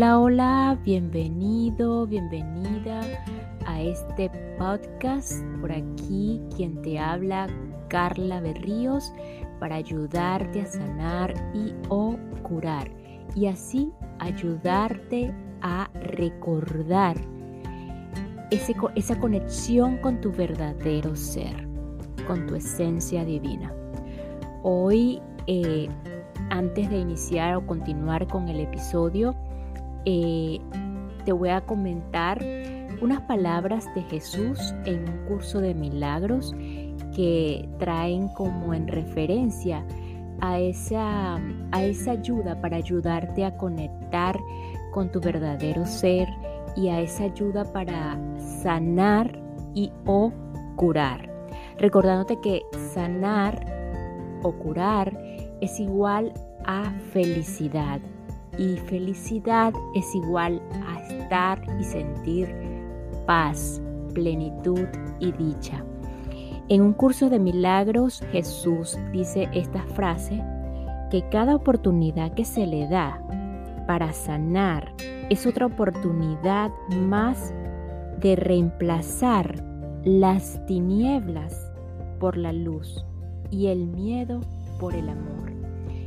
Hola, 0.00 0.18
hola, 0.18 0.78
bienvenido, 0.82 2.06
bienvenida 2.06 3.02
a 3.66 3.82
este 3.82 4.30
podcast. 4.58 5.44
Por 5.60 5.70
aquí 5.70 6.40
quien 6.56 6.80
te 6.80 6.98
habla, 6.98 7.48
Carla 7.88 8.40
Berríos, 8.40 9.12
para 9.58 9.74
ayudarte 9.74 10.62
a 10.62 10.66
sanar 10.66 11.34
y 11.52 11.74
o 11.90 12.16
curar. 12.42 12.90
Y 13.34 13.44
así 13.44 13.92
ayudarte 14.20 15.34
a 15.60 15.90
recordar 15.92 17.18
esa 18.50 19.20
conexión 19.20 19.98
con 19.98 20.22
tu 20.22 20.32
verdadero 20.32 21.14
ser, 21.14 21.68
con 22.26 22.46
tu 22.46 22.54
esencia 22.54 23.22
divina. 23.22 23.70
Hoy, 24.62 25.20
eh, 25.46 25.90
antes 26.48 26.88
de 26.88 27.00
iniciar 27.00 27.56
o 27.56 27.66
continuar 27.66 28.26
con 28.28 28.48
el 28.48 28.60
episodio, 28.60 29.36
eh, 30.04 30.60
te 31.24 31.32
voy 31.32 31.50
a 31.50 31.60
comentar 31.60 32.42
unas 33.00 33.20
palabras 33.22 33.86
de 33.94 34.02
Jesús 34.02 34.74
en 34.84 35.08
un 35.08 35.26
curso 35.26 35.60
de 35.60 35.74
milagros 35.74 36.54
que 37.14 37.68
traen 37.78 38.28
como 38.28 38.74
en 38.74 38.88
referencia 38.88 39.84
a 40.40 40.58
esa, 40.58 41.36
a 41.72 41.84
esa 41.84 42.12
ayuda 42.12 42.60
para 42.60 42.76
ayudarte 42.76 43.44
a 43.44 43.56
conectar 43.56 44.38
con 44.92 45.10
tu 45.10 45.20
verdadero 45.20 45.86
ser 45.86 46.28
y 46.76 46.88
a 46.88 47.00
esa 47.00 47.24
ayuda 47.24 47.64
para 47.72 48.18
sanar 48.62 49.38
y 49.74 49.92
o 50.06 50.32
curar. 50.76 51.28
Recordándote 51.78 52.38
que 52.40 52.62
sanar 52.92 53.64
o 54.42 54.52
curar 54.52 55.16
es 55.60 55.78
igual 55.80 56.32
a 56.64 56.90
felicidad 57.12 58.00
y 58.58 58.76
felicidad 58.76 59.72
es 59.94 60.14
igual 60.14 60.60
a 60.86 61.00
estar 61.00 61.62
y 61.78 61.84
sentir 61.84 62.54
paz, 63.26 63.80
plenitud 64.14 64.86
y 65.18 65.32
dicha. 65.32 65.84
En 66.68 66.82
un 66.82 66.92
curso 66.92 67.30
de 67.30 67.38
milagros 67.38 68.22
Jesús 68.32 68.98
dice 69.12 69.48
esta 69.52 69.82
frase, 69.82 70.42
que 71.10 71.28
cada 71.28 71.56
oportunidad 71.56 72.32
que 72.34 72.44
se 72.44 72.66
le 72.66 72.88
da 72.88 73.20
para 73.86 74.12
sanar 74.12 74.94
es 75.28 75.46
otra 75.46 75.66
oportunidad 75.66 76.70
más 76.96 77.52
de 78.20 78.36
reemplazar 78.36 79.64
las 80.04 80.64
tinieblas 80.66 81.72
por 82.20 82.36
la 82.36 82.52
luz 82.52 83.04
y 83.50 83.66
el 83.66 83.86
miedo 83.86 84.40
por 84.78 84.94
el 84.94 85.08
amor 85.08 85.49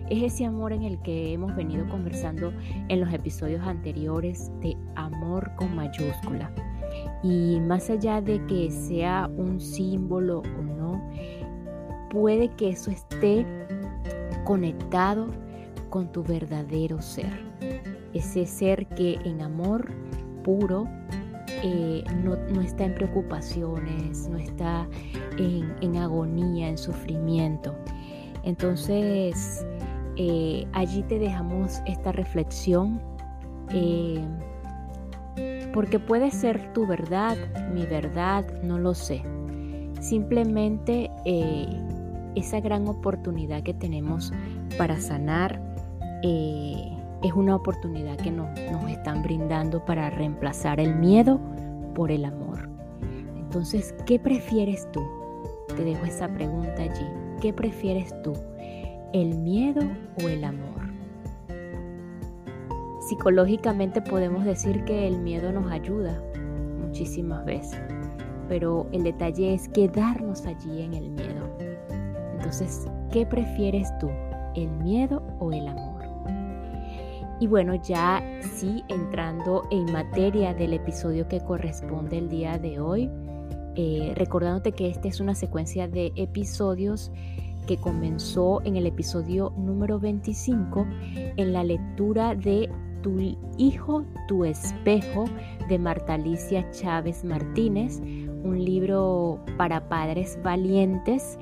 es 0.10 0.24
ese 0.24 0.46
amor 0.46 0.74
en 0.74 0.84
el 0.84 1.02
que 1.02 1.34
hemos 1.34 1.56
venido 1.56 1.88
conversando 1.90 2.54
en 2.90 3.00
los 3.00 3.14
episodios 3.14 3.66
anteriores 3.66 4.52
de 4.62 4.78
amor 4.96 5.52
con 5.56 5.76
mayúscula. 5.76 6.52
Y 7.24 7.60
más 7.62 7.90
allá 7.90 8.22
de 8.22 8.46
que 8.46 8.70
sea 8.70 9.30
un 9.36 9.60
símbolo 9.60 10.40
o 10.40 10.62
no, 10.62 11.10
puede 12.10 12.50
que 12.50 12.70
eso 12.70 12.92
esté 12.92 13.46
conectado 14.44 15.28
con 15.90 16.12
tu 16.12 16.24
verdadero 16.24 17.02
ser. 17.02 17.32
Ese 18.14 18.46
ser 18.46 18.88
que 18.88 19.20
en 19.26 19.42
amor 19.42 19.90
puro 20.44 20.88
eh, 21.64 22.04
no, 22.24 22.62
está 22.62 22.86
en 22.86 22.96
preocupaciones, 22.96 24.28
no 24.28 24.38
está 24.38 24.88
en, 25.38 25.98
agonía, 25.98 26.68
en 26.68 26.78
sufrimiento. 26.78 27.74
Entonces, 28.44 29.66
eh, 30.16 30.68
allí 30.74 31.04
te 31.04 31.18
dejamos 31.18 31.82
esta 31.86 32.12
reflexión 32.12 33.02
eh, 33.72 34.24
porque 35.74 36.00
puede 36.00 36.30
ser 36.30 36.72
tu 36.74 36.86
verdad, 36.86 37.36
mi 37.74 37.86
verdad, 37.86 38.46
no 38.62 38.78
lo 38.78 38.94
sé. 38.94 39.24
Simplemente 40.00 41.10
eh, 41.26 41.68
esa 42.36 42.60
gran 42.60 42.88
oportunidad 42.88 43.64
que 43.64 43.74
tenemos 43.74 44.32
para 44.78 45.00
sanar 45.00 45.62
es 46.24 47.34
una 47.34 47.56
oportunidad 47.56 48.16
que 48.18 48.32
nos, 48.32 48.48
nos 48.72 48.90
están 48.90 49.24
brindando 49.24 49.84
para 49.84 50.10
reemplazar 50.10 50.80
el 50.80 50.96
miedo 50.96 51.40
por 51.96 52.12
el 52.12 52.24
amor. 52.24 52.70
Entonces, 53.38 53.94
¿qué 54.06 54.20
prefieres 54.20 54.90
tú? 54.92 55.02
Te 55.76 55.84
dejo 55.84 56.06
esa 56.06 56.30
pregunta 56.30 56.82
allí. 56.82 57.08
¿Qué 57.42 57.52
prefieres 57.52 58.14
tú? 58.24 58.34
El 59.14 59.36
miedo 59.36 59.82
o 60.24 60.28
el 60.28 60.44
amor. 60.44 60.92
Psicológicamente 63.08 64.02
podemos 64.02 64.44
decir 64.44 64.84
que 64.86 65.08
el 65.08 65.20
miedo 65.20 65.52
nos 65.52 65.72
ayuda 65.72 66.20
muchísimas 66.80 67.46
veces, 67.46 67.80
pero 68.50 68.88
el 68.92 69.04
detalle 69.04 69.54
es 69.54 69.70
quedarnos 69.70 70.46
allí 70.46 70.82
en 70.82 70.96
el 70.96 71.12
miedo. 71.12 71.58
Entonces, 72.34 72.88
¿qué 73.12 73.26
prefieres 73.26 73.88
tú, 74.00 74.10
el 74.56 74.70
miedo 74.70 75.22
o 75.40 75.52
el 75.52 75.68
amor? 75.68 75.94
Y 77.40 77.48
bueno, 77.48 77.76
ya 77.76 78.24
sí 78.42 78.84
entrando 78.88 79.64
en 79.70 79.92
materia 79.92 80.54
del 80.54 80.74
episodio 80.74 81.28
que 81.28 81.40
corresponde 81.42 82.18
el 82.18 82.30
día 82.30 82.58
de 82.58 82.80
hoy, 82.80 83.12
eh, 83.76 84.14
recordándote 84.16 84.72
que 84.72 84.88
esta 84.88 85.08
es 85.08 85.20
una 85.20 85.36
secuencia 85.36 85.88
de 85.88 86.14
episodios 86.16 87.12
que 87.66 87.78
comenzó 87.78 88.62
en 88.64 88.76
el 88.76 88.86
episodio 88.86 89.54
número 89.58 90.00
25 90.00 90.86
en 91.16 91.54
la 91.54 91.64
lectura 91.64 92.36
de 92.36 92.70
Tu 93.02 93.38
hijo, 93.58 94.06
tu 94.30 94.46
espejo 94.46 95.26
de 95.68 95.78
Marta 95.78 96.14
Alicia 96.14 96.70
Chávez 96.72 97.26
Martínez, 97.26 98.00
un 98.00 98.64
libro 98.64 99.40
para 99.58 99.90
padres 99.90 100.40
valientes. 100.42 101.38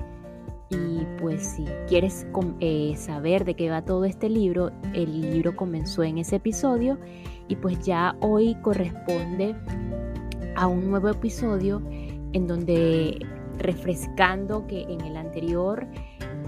Y 0.72 1.06
pues 1.20 1.46
si 1.46 1.66
quieres 1.88 2.26
eh, 2.62 2.94
saber 2.96 3.46
de 3.46 3.56
qué 3.56 3.70
va 3.70 3.84
todo 3.84 4.06
este 4.06 4.30
libro, 4.30 4.72
el 4.94 5.22
libro 5.22 5.56
comenzó 5.56 6.02
en 6.04 6.18
ese 6.18 6.38
episodio 6.38 6.98
y 7.48 7.58
pues 7.58 7.80
ya 7.86 8.16
hoy 8.22 8.56
corresponde 8.62 9.56
a 10.56 10.68
un 10.68 10.90
nuevo 10.90 11.10
episodio 11.10 11.82
en 12.34 12.48
donde 12.48 13.20
refrescando 13.58 14.66
que 14.68 14.84
en 14.84 15.02
el 15.02 15.18
anterior 15.18 15.88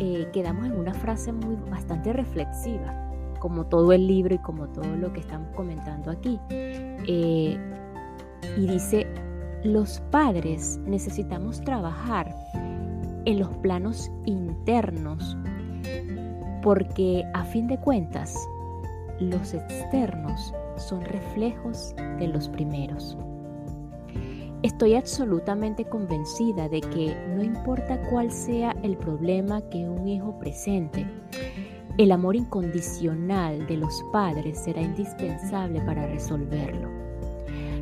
eh, 0.05 0.27
quedamos 0.33 0.65
en 0.65 0.73
una 0.73 0.93
frase 0.93 1.31
muy 1.31 1.55
bastante 1.69 2.11
reflexiva, 2.11 2.93
como 3.39 3.65
todo 3.65 3.93
el 3.93 4.05
libro 4.05 4.35
y 4.35 4.37
como 4.39 4.67
todo 4.67 4.97
lo 4.97 5.13
que 5.13 5.21
estamos 5.21 5.47
comentando 5.55 6.11
aquí. 6.11 6.37
Eh, 6.49 7.57
y 8.57 8.67
dice, 8.67 9.07
los 9.63 10.01
padres 10.11 10.77
necesitamos 10.85 11.61
trabajar 11.61 12.35
en 13.23 13.39
los 13.39 13.47
planos 13.59 14.11
internos 14.25 15.37
porque 16.61 17.23
a 17.33 17.45
fin 17.45 17.67
de 17.67 17.77
cuentas 17.77 18.35
los 19.21 19.53
externos 19.53 20.53
son 20.75 21.05
reflejos 21.05 21.95
de 22.19 22.27
los 22.27 22.49
primeros. 22.49 23.17
Estoy 24.63 24.95
absolutamente 24.95 25.83
convencida 25.83 26.69
de 26.69 26.79
que 26.79 27.13
no 27.35 27.43
importa 27.43 28.01
cuál 28.09 28.31
sea 28.31 28.73
el 28.81 28.95
problema 28.95 29.59
que 29.69 29.89
un 29.89 30.07
hijo 30.07 30.39
presente, 30.39 31.05
el 31.97 32.13
amor 32.13 32.37
incondicional 32.37 33.67
de 33.67 33.75
los 33.75 34.01
padres 34.13 34.57
será 34.57 34.81
indispensable 34.81 35.81
para 35.81 36.07
resolverlo. 36.07 36.87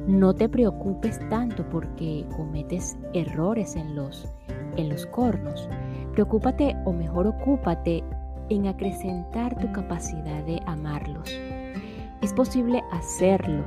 No 0.07 0.33
te 0.33 0.50
preocupes 0.50 1.19
tanto 1.30 1.69
porque 1.69 2.25
cometes 2.36 2.98
errores 3.13 3.75
en 3.75 3.95
los, 3.95 4.28
en 4.75 4.89
los 4.89 5.06
cornos. 5.06 5.69
Preocúpate 6.13 6.75
o 6.86 6.94
mejor 6.94 7.28
ocúpate 7.28 8.04
en 8.50 8.66
acrecentar 8.66 9.56
tu 9.60 9.72
capacidad 9.72 10.44
de 10.45 10.60
amarlos. 10.66 11.30
Es 12.24 12.33
posible 12.33 12.81
hacerlo, 12.92 13.66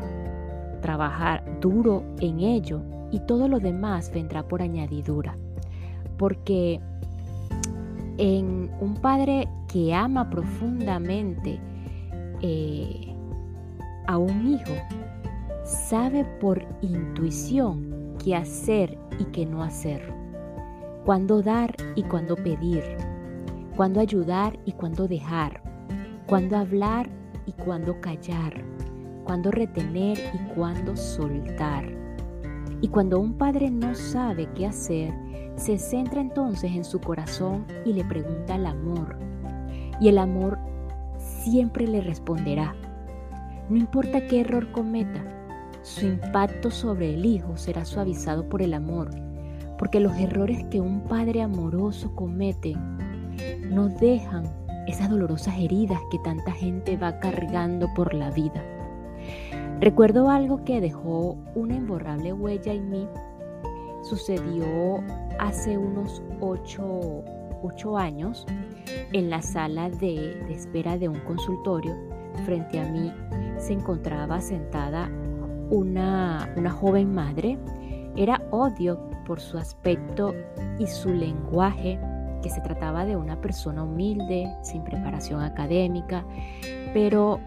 trabajar 0.81 1.45
duro 1.61 2.03
en 2.19 2.41
ello 2.41 2.83
y 3.15 3.21
todo 3.21 3.47
lo 3.47 3.61
demás 3.61 4.11
vendrá 4.13 4.43
por 4.43 4.61
añadidura. 4.61 5.37
Porque 6.19 6.81
en 8.19 8.73
un 8.81 8.95
padre 8.95 9.49
que 9.73 9.95
ama 9.95 10.29
profundamente 10.31 11.61
eh, 12.43 13.15
a 14.09 14.19
un 14.19 14.49
hijo, 14.49 14.75
sabe 15.63 16.25
por 16.41 16.67
intuición 16.83 18.17
qué 18.23 18.35
hacer 18.35 18.99
y 19.21 19.25
qué 19.27 19.47
no 19.47 19.63
hacer, 19.63 20.13
cuándo 21.05 21.41
dar 21.41 21.73
y 21.95 22.03
cuándo 22.03 22.35
pedir, 22.35 22.83
cuándo 23.77 24.01
ayudar 24.01 24.59
y 24.65 24.73
cuándo 24.73 25.07
dejar, 25.07 25.63
cuándo 26.27 26.57
hablar 26.57 27.09
y 27.47 27.53
cuándo 27.53 28.01
callar, 28.01 28.65
cuándo 29.23 29.53
retener 29.53 30.19
y 30.19 30.55
cuándo 30.55 30.97
soltar. 30.97 31.94
Y 32.85 32.89
cuando 32.89 33.19
un 33.19 33.33
padre 33.33 33.71
no 33.71 33.95
sabe 33.95 34.47
qué 34.55 34.67
hacer, 34.67 35.15
se 35.57 35.79
centra 35.79 36.21
entonces 36.21 36.71
en 36.73 36.85
su 36.85 37.01
corazón 37.01 37.65
y 37.87 37.95
le 37.95 38.05
pregunta 38.05 38.57
al 38.57 38.67
amor. 38.67 39.17
Y 40.03 40.09
el 40.09 40.19
amor 40.19 40.59
siempre 41.17 41.87
le 41.87 42.03
responderá. 42.03 42.75
No 43.71 43.79
importa 43.79 44.27
qué 44.27 44.43
error 44.43 44.71
cometa, 44.71 45.25
su 45.81 46.05
impacto 46.05 46.71
sobre 46.71 47.15
el 47.15 47.25
hijo 47.25 47.57
será 47.57 47.87
suavizado 47.87 48.51
por 48.51 48.61
el 48.61 48.75
amor, 48.75 49.09
porque 49.79 49.99
los 49.99 50.15
errores 50.19 50.63
que 50.65 50.83
un 50.83 51.05
padre 51.05 51.41
amoroso 51.41 52.15
comete 52.15 52.77
no 53.63 53.89
dejan 53.89 54.45
esas 54.87 55.09
dolorosas 55.09 55.59
heridas 55.59 56.01
que 56.11 56.19
tanta 56.19 56.53
gente 56.53 56.99
va 56.99 57.19
cargando 57.19 57.89
por 57.95 58.13
la 58.13 58.31
vida. 58.31 58.63
Recuerdo 59.81 60.31
algo 60.31 60.65
que 60.65 60.81
dejó 60.81 61.37
una 61.55 61.75
imborrable 61.75 62.33
huella 62.33 62.73
en 62.73 62.91
mí. 62.91 63.09
Sucedió 64.03 65.03
hace 65.39 65.77
unos 65.77 66.23
ocho, 66.41 67.23
años 67.97 68.47
en 69.13 69.31
la 69.31 69.41
sala 69.43 69.91
de, 69.91 70.43
de 70.47 70.53
espera 70.53 70.97
de 70.99 71.09
un 71.09 71.19
consultorio. 71.21 71.95
Frente 72.45 72.79
a 72.79 72.89
mí 72.89 73.13
se 73.59 73.73
encontraba 73.73 74.41
sentada 74.41 75.11
una, 75.71 76.53
una 76.57 76.71
joven 76.71 77.15
madre. 77.15 77.59
Era 78.17 78.43
odio 78.51 79.01
por 79.27 79.41
su 79.41 79.59
aspecto 79.59 80.35
y 80.79 80.87
su 80.87 81.11
lenguaje, 81.11 81.99
que 82.43 82.51
se 82.51 82.61
trataba 82.61 83.05
de 83.05 83.17
una 83.17 83.41
persona 83.41 83.83
humilde, 83.83 84.55
sin 84.63 84.85
preparación 84.85 85.43
académica, 85.43 86.25
pero 86.93 87.41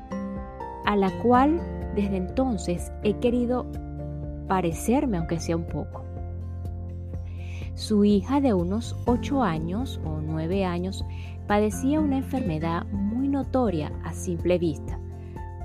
a 0.86 0.96
la 0.96 1.12
cual 1.22 1.62
desde 1.98 2.18
entonces 2.18 2.92
he 3.04 3.16
querido 3.16 3.66
parecerme, 4.48 5.18
aunque 5.18 5.40
sea 5.40 5.58
un 5.58 5.66
poco. 5.66 6.04
Su 7.74 8.06
hija 8.06 8.40
de 8.40 8.54
unos 8.54 8.96
8 9.08 9.42
años 9.42 10.00
o 10.06 10.22
9 10.22 10.64
años 10.64 11.04
padecía 11.48 12.00
una 12.00 12.18
enfermedad 12.18 12.86
muy 12.92 13.28
notoria 13.28 13.92
a 14.04 14.14
simple 14.14 14.60
vista, 14.60 15.00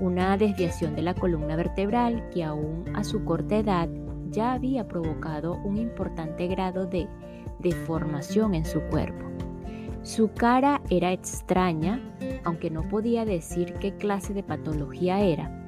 una 0.01 0.35
desviación 0.35 0.95
de 0.95 1.03
la 1.03 1.13
columna 1.13 1.55
vertebral 1.55 2.27
que 2.31 2.43
aún 2.43 2.85
a 2.95 3.03
su 3.03 3.23
corta 3.23 3.57
edad 3.57 3.87
ya 4.31 4.53
había 4.53 4.87
provocado 4.87 5.59
un 5.63 5.77
importante 5.77 6.47
grado 6.47 6.87
de 6.87 7.07
deformación 7.59 8.55
en 8.55 8.65
su 8.65 8.81
cuerpo. 8.81 9.25
Su 10.01 10.31
cara 10.33 10.81
era 10.89 11.11
extraña, 11.11 12.01
aunque 12.43 12.71
no 12.71 12.81
podía 12.89 13.23
decir 13.23 13.75
qué 13.75 13.93
clase 13.93 14.33
de 14.33 14.41
patología 14.41 15.19
era, 15.21 15.63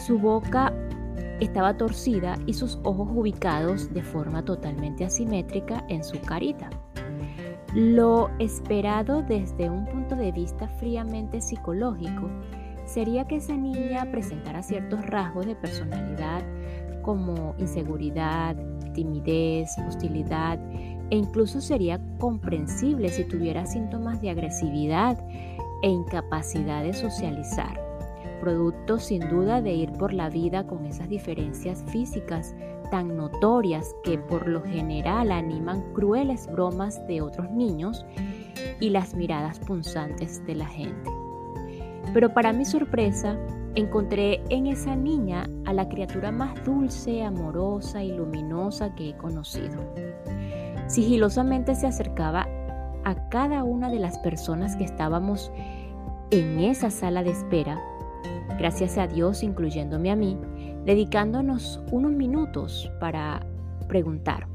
su 0.00 0.18
boca 0.18 0.72
estaba 1.40 1.76
torcida 1.76 2.38
y 2.46 2.54
sus 2.54 2.78
ojos 2.84 3.08
ubicados 3.12 3.92
de 3.92 4.02
forma 4.02 4.44
totalmente 4.44 5.04
asimétrica 5.04 5.84
en 5.88 6.02
su 6.04 6.20
carita. 6.20 6.70
Lo 7.74 8.30
esperado 8.38 9.22
desde 9.22 9.70
un 9.70 9.86
punto 9.86 10.16
de 10.16 10.32
vista 10.32 10.68
fríamente 10.68 11.40
psicológico 11.40 12.28
sería 12.84 13.26
que 13.26 13.36
esa 13.36 13.56
niña 13.56 14.10
presentara 14.10 14.62
ciertos 14.62 15.06
rasgos 15.06 15.46
de 15.46 15.54
personalidad 15.54 16.42
como 17.02 17.54
inseguridad, 17.58 18.56
timidez, 18.92 19.76
hostilidad 19.86 20.58
e 21.10 21.16
incluso 21.16 21.60
sería 21.60 22.00
comprensible 22.18 23.08
si 23.10 23.24
tuviera 23.24 23.66
síntomas 23.66 24.20
de 24.20 24.30
agresividad 24.30 25.16
e 25.82 25.88
incapacidad 25.88 26.82
de 26.82 26.92
socializar 26.92 27.89
producto 28.40 28.98
sin 28.98 29.28
duda 29.28 29.60
de 29.60 29.72
ir 29.72 29.92
por 29.92 30.12
la 30.12 30.30
vida 30.30 30.66
con 30.66 30.86
esas 30.86 31.08
diferencias 31.08 31.84
físicas 31.88 32.54
tan 32.90 33.16
notorias 33.16 33.94
que 34.02 34.18
por 34.18 34.48
lo 34.48 34.62
general 34.62 35.30
animan 35.30 35.92
crueles 35.92 36.46
bromas 36.50 37.06
de 37.06 37.20
otros 37.20 37.50
niños 37.50 38.04
y 38.80 38.90
las 38.90 39.14
miradas 39.14 39.58
punzantes 39.60 40.44
de 40.46 40.56
la 40.56 40.66
gente. 40.66 41.10
Pero 42.12 42.34
para 42.34 42.52
mi 42.52 42.64
sorpresa, 42.64 43.38
encontré 43.76 44.42
en 44.48 44.66
esa 44.66 44.96
niña 44.96 45.48
a 45.64 45.72
la 45.72 45.88
criatura 45.88 46.32
más 46.32 46.64
dulce, 46.64 47.22
amorosa 47.22 48.02
y 48.02 48.12
luminosa 48.12 48.94
que 48.94 49.10
he 49.10 49.16
conocido. 49.16 49.94
Sigilosamente 50.88 51.76
se 51.76 51.86
acercaba 51.86 52.48
a 53.04 53.28
cada 53.28 53.62
una 53.62 53.90
de 53.90 54.00
las 54.00 54.18
personas 54.18 54.74
que 54.76 54.84
estábamos 54.84 55.52
en 56.30 56.58
esa 56.58 56.90
sala 56.90 57.22
de 57.22 57.30
espera 57.30 57.80
gracias 58.60 58.98
a 58.98 59.06
Dios 59.06 59.42
incluyéndome 59.42 60.10
a 60.10 60.16
mí, 60.16 60.36
dedicándonos 60.84 61.82
unos 61.90 62.12
minutos 62.12 62.92
para 63.00 63.40
preguntar, 63.88 64.48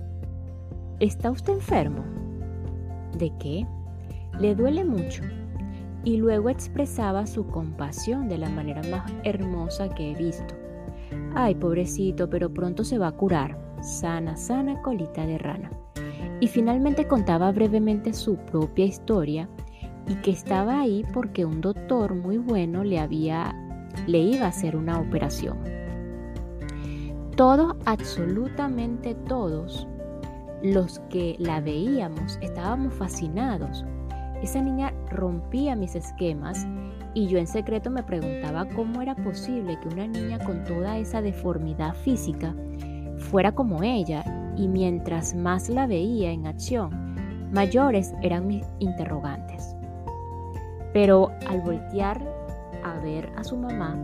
¿está 1.00 1.32
usted 1.32 1.54
enfermo? 1.54 2.06
¿De 3.18 3.34
qué? 3.40 3.66
¿Le 4.40 4.54
duele 4.54 4.86
mucho? 4.86 5.24
Y 6.04 6.18
luego 6.18 6.50
expresaba 6.50 7.26
su 7.26 7.48
compasión 7.48 8.30
de 8.30 8.38
la 8.38 8.48
manera 8.48 8.84
más 8.92 9.12
hermosa 9.24 9.90
que 9.90 10.12
he 10.12 10.16
visto. 10.16 10.54
Ay, 11.34 11.56
pobrecito, 11.56 12.30
pero 12.30 12.54
pronto 12.54 12.84
se 12.84 13.00
va 13.00 13.08
a 13.08 13.18
curar. 13.18 13.58
Sana, 13.82 14.38
sana 14.38 14.84
colita 14.84 15.26
de 15.26 15.40
rana. 15.40 15.72
Y 16.42 16.48
finalmente 16.48 17.08
contaba 17.08 17.52
brevemente 17.52 18.14
su 18.14 18.36
propia 18.36 18.86
historia 18.86 19.50
y 20.08 20.14
que 20.18 20.30
estaba 20.30 20.82
ahí 20.82 21.04
porque 21.12 21.44
un 21.44 21.60
doctor 21.60 22.14
muy 22.14 22.38
bueno 22.38 22.84
le 22.84 23.00
había 23.00 23.65
le 24.08 24.20
iba 24.20 24.46
a 24.46 24.50
hacer 24.50 24.76
una 24.76 25.00
operación. 25.00 25.58
Todos, 27.36 27.76
absolutamente 27.86 29.16
todos, 29.28 29.88
los 30.64 31.00
que 31.10 31.36
la 31.38 31.60
veíamos 31.62 32.40
estábamos 32.42 32.94
fascinados. 32.94 33.86
Esa 34.42 34.62
niña 34.62 34.94
rompía 35.12 35.76
mis 35.76 35.96
esquemas 35.96 36.66
y 37.14 37.28
yo 37.28 37.38
en 37.38 37.48
secreto 37.48 37.90
me 37.90 38.04
preguntaba 38.04 38.66
cómo 38.76 39.02
era 39.02 39.16
posible 39.16 39.80
que 39.80 39.90
una 39.90 40.08
niña 40.08 40.40
con 40.40 40.64
toda 40.64 40.98
esa 40.98 41.22
deformidad 41.22 41.96
física 41.96 42.54
fuera 43.18 43.54
como 43.54 43.84
ella 43.84 44.24
y 44.58 44.68
mientras 44.68 45.34
más 45.34 45.70
la 45.70 45.88
veía 45.88 46.32
en 46.32 46.48
acción, 46.48 47.52
mayores 47.52 48.14
eran 48.22 48.48
mis 48.48 48.66
interrogantes. 48.80 49.76
Pero 50.94 51.30
al 51.48 51.62
voltear 51.62 52.22
ver 53.06 53.32
a 53.38 53.44
su 53.44 53.56
mamá, 53.56 53.96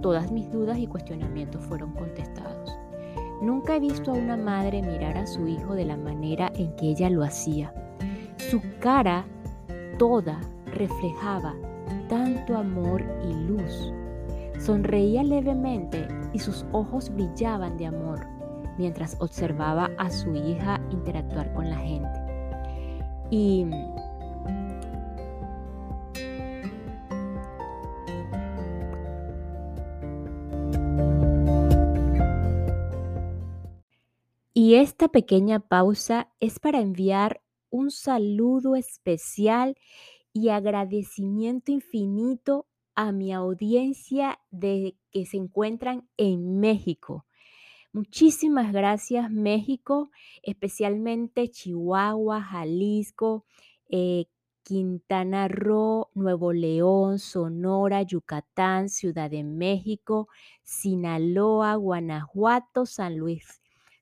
todas 0.00 0.32
mis 0.32 0.50
dudas 0.50 0.78
y 0.78 0.86
cuestionamientos 0.86 1.62
fueron 1.66 1.92
contestados. 1.92 2.74
Nunca 3.42 3.76
he 3.76 3.80
visto 3.80 4.10
a 4.10 4.14
una 4.14 4.36
madre 4.36 4.82
mirar 4.82 5.18
a 5.18 5.26
su 5.26 5.46
hijo 5.46 5.74
de 5.74 5.84
la 5.84 5.98
manera 5.98 6.50
en 6.54 6.74
que 6.76 6.86
ella 6.86 7.10
lo 7.10 7.22
hacía. 7.22 7.72
Su 8.38 8.62
cara 8.80 9.26
toda 9.98 10.40
reflejaba 10.74 11.54
tanto 12.08 12.56
amor 12.56 13.04
y 13.28 13.34
luz. 13.34 13.92
Sonreía 14.58 15.22
levemente 15.22 16.08
y 16.32 16.38
sus 16.38 16.64
ojos 16.72 17.10
brillaban 17.14 17.76
de 17.76 17.86
amor 17.86 18.26
mientras 18.78 19.16
observaba 19.20 19.90
a 19.98 20.10
su 20.10 20.34
hija 20.34 20.80
interactuar 20.90 21.52
con 21.52 21.68
la 21.68 21.76
gente. 21.76 22.08
Y 23.30 23.66
Y 34.70 34.76
esta 34.76 35.08
pequeña 35.08 35.58
pausa 35.58 36.32
es 36.38 36.60
para 36.60 36.80
enviar 36.80 37.42
un 37.70 37.90
saludo 37.90 38.76
especial 38.76 39.74
y 40.32 40.50
agradecimiento 40.50 41.72
infinito 41.72 42.68
a 42.94 43.10
mi 43.10 43.32
audiencia 43.32 44.38
de 44.52 44.96
que 45.10 45.26
se 45.26 45.38
encuentran 45.38 46.08
en 46.16 46.60
México. 46.60 47.26
Muchísimas 47.92 48.72
gracias 48.72 49.28
México, 49.28 50.12
especialmente 50.40 51.50
Chihuahua, 51.50 52.40
Jalisco, 52.40 53.46
eh, 53.88 54.26
Quintana 54.62 55.48
Roo, 55.48 56.10
Nuevo 56.14 56.52
León, 56.52 57.18
Sonora, 57.18 58.02
Yucatán, 58.02 58.88
Ciudad 58.88 59.30
de 59.32 59.42
México, 59.42 60.28
Sinaloa, 60.62 61.74
Guanajuato, 61.74 62.86
San 62.86 63.18
Luis, 63.18 63.59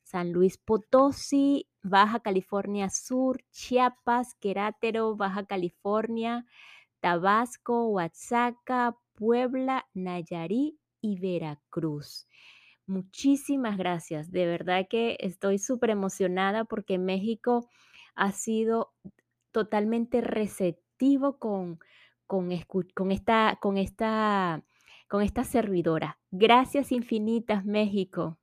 San 0.09 0.33
Luis 0.33 0.57
Potosí, 0.57 1.69
Baja 1.83 2.21
California 2.21 2.89
Sur, 2.89 3.45
Chiapas, 3.51 4.35
Querétaro, 4.41 5.17
Baja 5.17 5.45
California, 5.45 6.47
Tabasco, 7.01 7.89
Oaxaca, 7.89 8.97
Puebla, 9.15 9.87
Nayarit 9.93 10.79
y 11.03 11.21
Veracruz. 11.21 12.27
Muchísimas 12.87 13.77
gracias. 13.77 14.33
De 14.33 14.47
verdad 14.47 14.87
que 14.89 15.19
estoy 15.21 15.59
súper 15.59 15.91
emocionada 15.91 16.65
porque 16.65 16.97
México 16.97 17.69
ha 18.15 18.33
sido 18.33 18.95
totalmente 19.53 20.23
receptivo 20.23 21.39
con, 21.39 21.81
con, 22.27 22.51
esta, 22.51 23.59
con, 23.61 23.77
esta, 23.77 24.65
con 25.07 25.21
esta 25.21 25.45
servidora. 25.45 26.19
Gracias 26.31 26.93
infinitas, 26.93 27.67
México. 27.67 28.38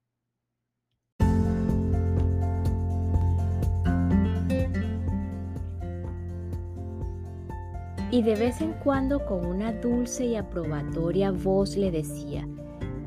Y 8.12 8.21
de 8.21 8.35
vez 8.35 8.62
en 8.62 8.74
cuando 8.74 9.25
con 9.25 9.45
una 9.45 9.74
dulce 9.74 10.25
y 10.25 10.35
aprobatoria 10.35 11.31
voz 11.31 11.75
le 11.75 11.91
decía, 11.91 12.47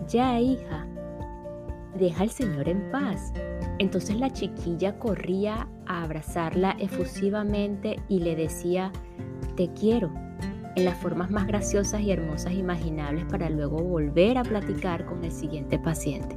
ya 0.09 0.41
hija, 0.41 0.87
deja 1.97 2.23
al 2.23 2.31
Señor 2.31 2.69
en 2.69 2.91
paz. 2.91 3.33
Entonces 3.79 4.17
la 4.19 4.31
chiquilla 4.31 4.99
corría 4.99 5.69
a 5.87 6.03
abrazarla 6.03 6.77
efusivamente 6.79 8.01
y 8.09 8.21
le 8.21 8.35
decía, 8.35 8.93
te 9.57 9.73
quiero, 9.73 10.11
en 10.77 10.85
las 10.85 10.99
formas 10.99 11.31
más 11.31 11.47
graciosas 11.47 12.01
y 12.01 12.11
hermosas 12.11 12.53
imaginables 12.53 13.25
para 13.25 13.51
luego 13.51 13.79
volver 13.79 14.39
a 14.39 14.43
platicar 14.43 15.05
con 15.07 15.25
el 15.25 15.33
siguiente 15.33 15.79
paciente. 15.79 16.37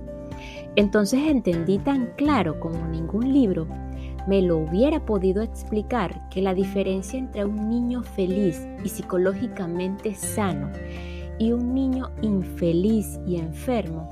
Entonces 0.75 1.21
entendí 1.27 1.77
tan 1.77 2.13
claro 2.15 2.59
como 2.59 2.87
ningún 2.87 3.31
libro 3.31 3.67
me 4.27 4.41
lo 4.41 4.57
hubiera 4.57 5.05
podido 5.05 5.41
explicar 5.41 6.29
que 6.29 6.41
la 6.41 6.53
diferencia 6.53 7.17
entre 7.17 7.45
un 7.45 7.69
niño 7.69 8.03
feliz 8.03 8.67
y 8.83 8.89
psicológicamente 8.89 10.13
sano 10.15 10.71
y 11.39 11.51
un 11.51 11.73
niño 11.73 12.11
infeliz 12.21 13.19
y 13.25 13.37
enfermo 13.37 14.07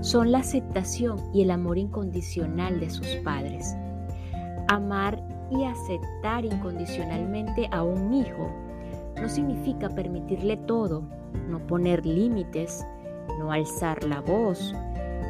son 0.00 0.32
la 0.32 0.38
aceptación 0.38 1.18
y 1.34 1.42
el 1.42 1.50
amor 1.50 1.76
incondicional 1.76 2.80
de 2.80 2.88
sus 2.88 3.06
padres. 3.16 3.76
Amar 4.68 5.22
y 5.50 5.64
aceptar 5.64 6.44
incondicionalmente 6.44 7.68
a 7.70 7.82
un 7.82 8.14
hijo 8.14 8.50
no 9.20 9.28
significa 9.28 9.90
permitirle 9.90 10.56
todo, 10.56 11.02
no 11.48 11.58
poner 11.66 12.06
límites, 12.06 12.86
no 13.38 13.52
alzar 13.52 14.02
la 14.04 14.20
voz, 14.20 14.74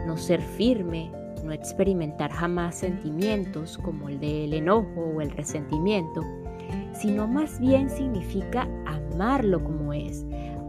no 0.07 0.17
ser 0.17 0.41
firme, 0.41 1.11
no 1.45 1.53
experimentar 1.53 2.31
jamás 2.31 2.77
sentimientos 2.77 3.79
como 3.79 4.09
el 4.09 4.21
del 4.21 4.55
enojo 4.55 5.13
o 5.17 5.21
el 5.21 5.31
resentimiento, 5.31 6.23
sino 6.93 7.27
más 7.27 7.59
bien 7.61 7.91
significa 7.91 8.69
amarlo 8.87 9.63
como 9.63 9.93
es, 9.93 10.25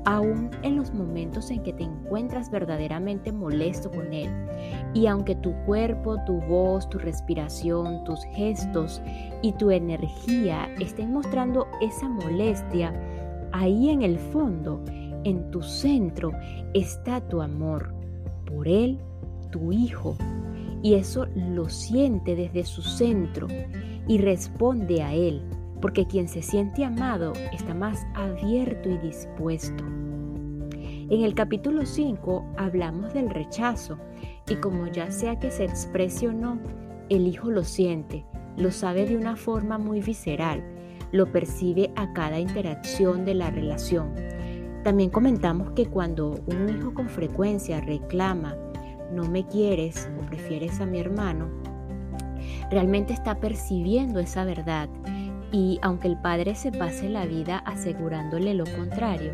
aún 0.05 0.49
en 0.63 0.77
los 0.77 0.93
momentos 0.93 1.51
en 1.51 1.61
que 1.63 1.73
te 1.73 1.83
encuentras 1.83 2.49
verdaderamente 2.49 3.31
molesto 3.31 3.91
con 3.91 4.13
Él. 4.13 4.29
Y 4.93 5.07
aunque 5.07 5.35
tu 5.35 5.53
cuerpo, 5.65 6.17
tu 6.25 6.41
voz, 6.41 6.89
tu 6.89 6.97
respiración, 6.97 8.03
tus 8.03 8.23
gestos 8.35 9.01
y 9.41 9.53
tu 9.53 9.71
energía 9.71 10.69
estén 10.79 11.13
mostrando 11.13 11.67
esa 11.81 12.07
molestia, 12.07 12.93
ahí 13.51 13.89
en 13.89 14.01
el 14.01 14.17
fondo, 14.17 14.83
en 15.23 15.51
tu 15.51 15.61
centro, 15.61 16.31
está 16.73 17.21
tu 17.21 17.41
amor 17.41 17.93
por 18.45 18.67
Él, 18.67 18.99
tu 19.51 19.71
Hijo. 19.71 20.15
Y 20.83 20.95
eso 20.95 21.27
lo 21.35 21.69
siente 21.69 22.35
desde 22.35 22.63
su 22.63 22.81
centro 22.81 23.47
y 24.07 24.17
responde 24.17 25.03
a 25.03 25.13
Él 25.13 25.43
porque 25.81 26.05
quien 26.05 26.27
se 26.27 26.41
siente 26.41 26.85
amado 26.85 27.33
está 27.51 27.73
más 27.73 28.05
abierto 28.13 28.89
y 28.89 28.97
dispuesto. 28.99 29.83
En 31.09 31.23
el 31.23 31.33
capítulo 31.33 31.85
5 31.85 32.53
hablamos 32.57 33.13
del 33.13 33.29
rechazo 33.29 33.97
y 34.47 34.55
como 34.55 34.87
ya 34.87 35.11
sea 35.11 35.39
que 35.39 35.51
se 35.51 35.65
exprese 35.65 36.29
o 36.29 36.31
no, 36.31 36.59
el 37.09 37.27
hijo 37.27 37.51
lo 37.51 37.63
siente, 37.63 38.25
lo 38.55 38.71
sabe 38.71 39.05
de 39.05 39.17
una 39.17 39.35
forma 39.35 39.77
muy 39.77 39.99
visceral, 39.99 40.63
lo 41.11 41.29
percibe 41.31 41.91
a 41.95 42.13
cada 42.13 42.39
interacción 42.39 43.25
de 43.25 43.33
la 43.33 43.49
relación. 43.49 44.13
También 44.83 45.09
comentamos 45.09 45.71
que 45.71 45.87
cuando 45.87 46.39
un 46.47 46.69
hijo 46.69 46.93
con 46.93 47.09
frecuencia 47.09 47.81
reclama, 47.81 48.55
no 49.11 49.23
me 49.23 49.45
quieres 49.45 50.09
o 50.19 50.25
prefieres 50.25 50.79
a 50.79 50.85
mi 50.85 50.99
hermano, 50.99 51.49
realmente 52.69 53.13
está 53.13 53.39
percibiendo 53.39 54.19
esa 54.19 54.45
verdad 54.45 54.89
y 55.51 55.79
aunque 55.81 56.07
el 56.07 56.17
padre 56.17 56.55
se 56.55 56.71
pase 56.71 57.09
la 57.09 57.25
vida 57.25 57.57
asegurándole 57.59 58.53
lo 58.53 58.63
contrario, 58.65 59.33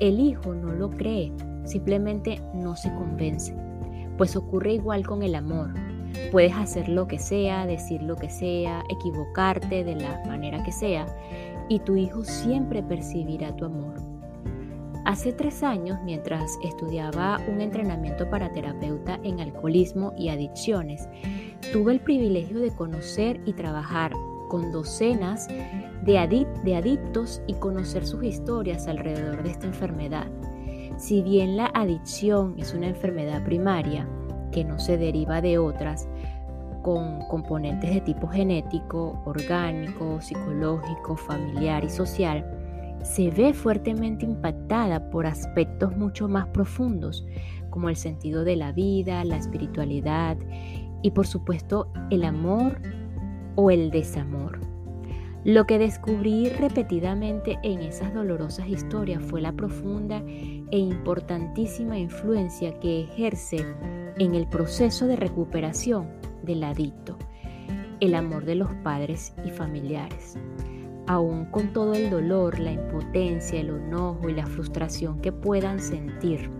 el 0.00 0.20
hijo 0.20 0.54
no 0.54 0.72
lo 0.72 0.90
cree, 0.90 1.32
simplemente 1.64 2.40
no 2.54 2.76
se 2.76 2.92
convence. 2.94 3.54
Pues 4.16 4.36
ocurre 4.36 4.74
igual 4.74 5.06
con 5.06 5.22
el 5.22 5.34
amor. 5.34 5.74
Puedes 6.30 6.54
hacer 6.54 6.88
lo 6.88 7.06
que 7.06 7.18
sea, 7.18 7.66
decir 7.66 8.02
lo 8.02 8.16
que 8.16 8.30
sea, 8.30 8.82
equivocarte 8.88 9.84
de 9.84 9.96
la 9.96 10.22
manera 10.26 10.62
que 10.62 10.72
sea, 10.72 11.06
y 11.68 11.80
tu 11.80 11.96
hijo 11.96 12.24
siempre 12.24 12.82
percibirá 12.82 13.54
tu 13.54 13.64
amor. 13.64 14.07
Hace 15.04 15.32
tres 15.32 15.62
años, 15.62 15.98
mientras 16.04 16.58
estudiaba 16.62 17.40
un 17.48 17.60
entrenamiento 17.60 18.28
para 18.28 18.52
terapeuta 18.52 19.18
en 19.22 19.40
alcoholismo 19.40 20.12
y 20.18 20.28
adicciones, 20.28 21.08
tuve 21.72 21.92
el 21.92 22.00
privilegio 22.00 22.60
de 22.60 22.74
conocer 22.74 23.40
y 23.46 23.54
trabajar 23.54 24.12
con 24.48 24.72
docenas 24.72 25.48
de, 26.02 26.18
adictos 26.18 27.42
y 27.46 27.54
conocer 27.54 28.06
sus 28.06 28.24
historias 28.24 28.88
alrededor 28.88 29.42
de 29.42 29.50
esta 29.50 29.66
enfermedad. 29.66 30.26
Si 30.96 31.22
bien 31.22 31.56
la 31.56 31.66
adicción 31.74 32.54
es 32.58 32.74
una 32.74 32.88
enfermedad 32.88 33.44
primaria 33.44 34.08
que 34.50 34.64
no 34.64 34.78
se 34.78 34.96
deriva 34.96 35.40
de 35.40 35.58
otras, 35.58 36.08
con 36.82 37.20
componentes 37.28 37.92
de 37.92 38.00
tipo 38.00 38.28
genético, 38.28 39.20
orgánico, 39.26 40.20
psicológico, 40.20 41.16
familiar 41.16 41.84
y 41.84 41.90
social, 41.90 42.57
se 43.02 43.30
ve 43.30 43.54
fuertemente 43.54 44.24
impactada 44.24 45.10
por 45.10 45.26
aspectos 45.26 45.96
mucho 45.96 46.28
más 46.28 46.46
profundos, 46.48 47.26
como 47.70 47.88
el 47.88 47.96
sentido 47.96 48.44
de 48.44 48.56
la 48.56 48.72
vida, 48.72 49.24
la 49.24 49.36
espiritualidad 49.36 50.36
y 51.02 51.10
por 51.12 51.26
supuesto 51.26 51.92
el 52.10 52.24
amor 52.24 52.80
o 53.54 53.70
el 53.70 53.90
desamor. 53.90 54.60
Lo 55.44 55.66
que 55.66 55.78
descubrí 55.78 56.48
repetidamente 56.48 57.58
en 57.62 57.80
esas 57.80 58.12
dolorosas 58.12 58.68
historias 58.68 59.22
fue 59.22 59.40
la 59.40 59.52
profunda 59.52 60.22
e 60.26 60.78
importantísima 60.78 61.98
influencia 61.98 62.78
que 62.80 63.02
ejerce 63.02 63.64
en 64.18 64.34
el 64.34 64.48
proceso 64.48 65.06
de 65.06 65.16
recuperación 65.16 66.08
del 66.42 66.64
adicto, 66.64 67.16
el 68.00 68.14
amor 68.14 68.44
de 68.44 68.56
los 68.56 68.72
padres 68.82 69.32
y 69.44 69.50
familiares. 69.50 70.36
Aún 71.08 71.46
con 71.46 71.72
todo 71.72 71.94
el 71.94 72.10
dolor, 72.10 72.60
la 72.60 72.72
impotencia, 72.72 73.60
el 73.60 73.70
enojo 73.70 74.28
y 74.28 74.34
la 74.34 74.46
frustración 74.46 75.20
que 75.20 75.32
puedan 75.32 75.80
sentir. 75.80 76.50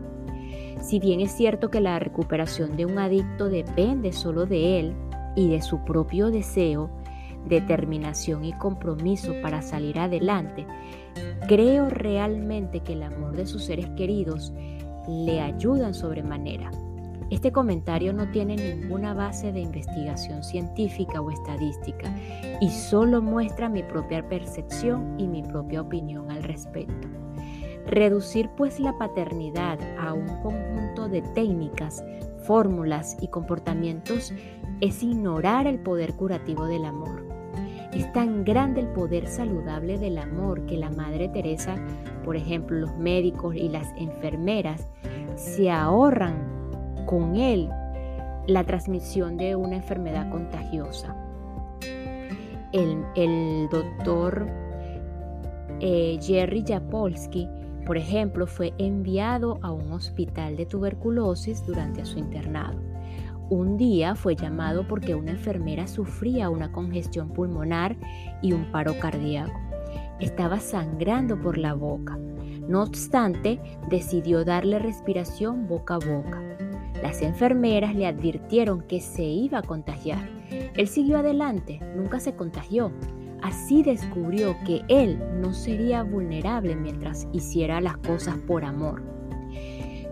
Si 0.83 0.99
bien 0.99 1.21
es 1.21 1.33
cierto 1.33 1.71
que 1.71 1.81
la 1.81 1.99
recuperación 1.99 2.77
de 2.77 2.87
un 2.87 2.99
adicto 2.99 3.49
depende 3.49 4.13
solo 4.13 4.47
de 4.47 4.81
él, 4.81 4.95
y 5.39 5.49
de 5.49 5.63
su 5.63 5.85
propio 5.85 6.33
deseo, 6.33 6.91
determinación 7.47 8.45
y 8.45 8.53
compromiso 8.55 9.33
para 9.41 9.63
salir 9.63 10.01
adelante, 10.01 10.67
creo 11.47 11.89
realmente 11.89 12.81
que 12.81 12.95
el 12.95 13.05
amor 13.05 13.37
de 13.37 13.47
sus 13.47 13.65
seres 13.65 13.89
queridos 13.91 14.53
le 15.07 15.41
ayudan 15.41 15.95
sobremanera. 15.95 16.73
Este 17.31 17.53
comentario 17.53 18.15
no 18.15 18.31
tiene 18.31 18.57
ninguna 18.57 19.13
base 19.13 19.53
de 19.53 19.61
investigación 19.61 20.43
científica 20.43 21.21
o 21.21 21.31
estadística 21.31 22.11
y 22.61 22.71
solo 22.71 23.21
muestra 23.21 23.69
mi 23.69 23.83
propia 23.83 24.27
percepción 24.27 25.21
y 25.21 25.27
mi 25.27 25.43
propia 25.43 25.83
opinión 25.83 26.31
al 26.31 26.43
respecto. 26.43 27.09
Reducir 27.87 28.49
pues 28.57 28.81
la 28.81 28.97
paternidad 28.97 29.79
a 29.99 30.15
un 30.15 30.27
conjunto 30.43 31.09
de 31.09 31.21
técnicas, 31.21 32.03
fórmulas 32.45 33.17
y 33.21 33.29
comportamientos 33.29 34.33
es 34.81 35.03
ignorar 35.03 35.67
el 35.67 35.81
poder 35.81 36.15
curativo 36.15 36.67
del 36.67 36.87
amor. 36.87 37.27
Es 37.93 38.11
tan 38.13 38.45
grande 38.45 38.81
el 38.81 38.89
poder 38.89 39.27
saludable 39.27 39.99
del 39.99 40.19
amor 40.19 40.65
que 40.67 40.79
la 40.79 40.91
Madre 40.91 41.29
Teresa, 41.29 41.77
por 42.25 42.37
ejemplo, 42.37 42.79
los 42.79 42.97
médicos 42.97 43.55
y 43.55 43.69
las 43.69 43.93
enfermeras 43.97 44.87
se 45.37 45.71
ahorran 45.71 46.58
con 47.09 47.37
él 47.37 47.71
la 48.47 48.65
transmisión 48.65 49.39
de 49.39 49.57
una 49.57 49.77
enfermedad 49.77 50.29
contagiosa. 50.29 51.17
El, 52.73 53.67
doctor 53.71 54.47
eh, 55.81 56.19
Jerry 56.21 56.63
Japolsky, 56.69 57.49
por 57.87 57.97
ejemplo, 57.97 58.47
fue 58.47 58.75
enviado 58.77 59.59
a 59.63 59.73
un 59.73 59.91
hospital 59.91 60.59
de 60.59 60.67
tuberculosis 60.67 61.65
durante 61.65 62.05
su 62.05 62.19
internado. 62.19 62.79
Un 63.49 63.79
día 63.79 64.15
fue 64.15 64.37
llamado 64.37 64.87
porque 64.87 65.15
una 65.15 65.31
enfermera 65.31 65.87
sufría 65.87 66.51
una 66.51 66.71
congestión 66.73 67.31
pulmonar 67.31 67.97
y 68.43 68.53
un 68.53 68.71
paro 68.71 68.99
cardíaco. 68.99 69.59
Estaba 70.21 70.61
sangrando 70.61 71.41
por 71.41 71.57
la 71.57 71.73
boca. 71.73 72.19
No 72.69 72.83
obstante, 72.83 73.59
decidió 73.89 74.45
darle 74.45 74.79
respiración 74.79 75.67
boca 75.67 75.95
a 75.95 75.99
boca. 75.99 76.68
Las 77.03 77.23
enfermeras 77.23 77.95
le 77.95 78.07
advirtieron 78.07 78.83
que 78.83 79.01
se 79.01 79.23
iba 79.23 79.59
a 79.59 79.63
contagiar. 79.63 80.29
Él 80.75 80.89
siguió 80.89 81.19
adelante, 81.19 81.81
nunca 81.97 82.21
se 82.21 82.35
contagió. 82.35 82.93
Así 83.43 83.83
descubrió 83.83 84.57
que 84.67 84.83
él 84.89 85.19
no 85.41 85.55
sería 85.55 86.03
vulnerable 86.03 86.75
mientras 86.75 87.29
hiciera 87.33 87.81
las 87.81 87.97
cosas 87.99 88.37
por 88.39 88.65
amor. 88.65 89.03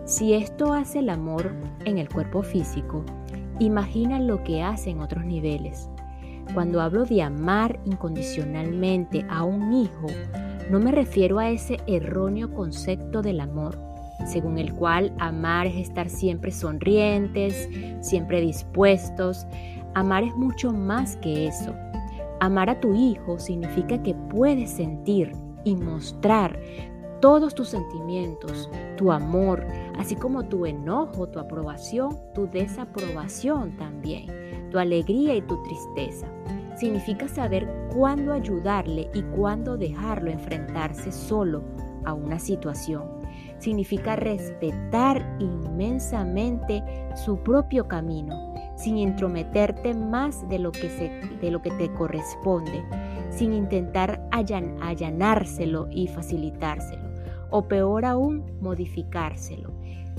Si 0.05 0.33
esto 0.33 0.73
hace 0.73 0.99
el 0.99 1.09
amor 1.09 1.53
en 1.83 1.97
el 1.97 2.07
cuerpo 2.07 2.41
físico, 2.41 3.03
imagina 3.59 4.19
lo 4.19 4.43
que 4.43 4.63
hace 4.63 4.91
en 4.91 5.01
otros 5.01 5.25
niveles. 5.25 5.89
Cuando 6.53 6.79
hablo 6.79 7.03
de 7.03 7.21
amar 7.21 7.81
incondicionalmente 7.83 9.25
a 9.29 9.43
un 9.43 9.73
hijo, 9.73 10.07
no 10.71 10.79
me 10.79 10.93
refiero 10.93 11.39
a 11.39 11.49
ese 11.49 11.77
erróneo 11.87 12.53
concepto 12.53 13.21
del 13.21 13.41
amor, 13.41 13.77
según 14.27 14.57
el 14.57 14.73
cual 14.73 15.13
amar 15.19 15.67
es 15.67 15.75
estar 15.75 16.09
siempre 16.09 16.51
sonrientes, 16.51 17.69
siempre 18.01 18.41
dispuestos. 18.41 19.47
Amar 19.95 20.23
es 20.23 20.35
mucho 20.35 20.73
más 20.73 21.15
que 21.17 21.47
eso. 21.47 21.73
Amar 22.39 22.69
a 22.69 22.79
tu 22.79 22.93
hijo 22.93 23.39
significa 23.39 24.01
que 24.03 24.13
puedes 24.29 24.69
sentir 24.69 25.31
y 25.63 25.75
mostrar 25.75 26.59
todos 27.19 27.55
tus 27.55 27.69
sentimientos, 27.69 28.69
tu 28.95 29.11
amor, 29.11 29.65
así 29.97 30.15
como 30.15 30.43
tu 30.43 30.65
enojo, 30.65 31.27
tu 31.27 31.39
aprobación, 31.39 32.15
tu 32.35 32.47
desaprobación 32.47 33.75
también, 33.77 34.27
tu 34.69 34.77
alegría 34.77 35.35
y 35.35 35.41
tu 35.41 35.61
tristeza. 35.63 36.27
Significa 36.75 37.27
saber 37.27 37.67
cuándo 37.95 38.33
ayudarle 38.33 39.09
y 39.15 39.23
cuándo 39.23 39.77
dejarlo 39.77 40.29
enfrentarse 40.29 41.11
solo 41.11 41.63
a 42.05 42.13
una 42.13 42.37
situación. 42.37 43.16
Significa 43.59 44.15
respetar 44.15 45.37
inmensamente 45.39 46.83
su 47.15 47.37
propio 47.43 47.87
camino, 47.87 48.53
sin 48.75 48.97
intrometerte 48.97 49.93
más 49.93 50.47
de 50.49 50.59
lo 50.59 50.71
que, 50.71 50.89
de 51.41 51.51
lo 51.51 51.61
que 51.61 51.71
te 51.71 51.91
corresponde, 51.93 52.83
sin 53.31 53.53
intentar 53.53 54.27
allanárselo 54.31 55.87
y 55.89 56.07
facilitárselo 56.07 57.07
o 57.49 57.67
peor 57.67 58.05
aún, 58.05 58.43
modificárselo. 58.61 59.71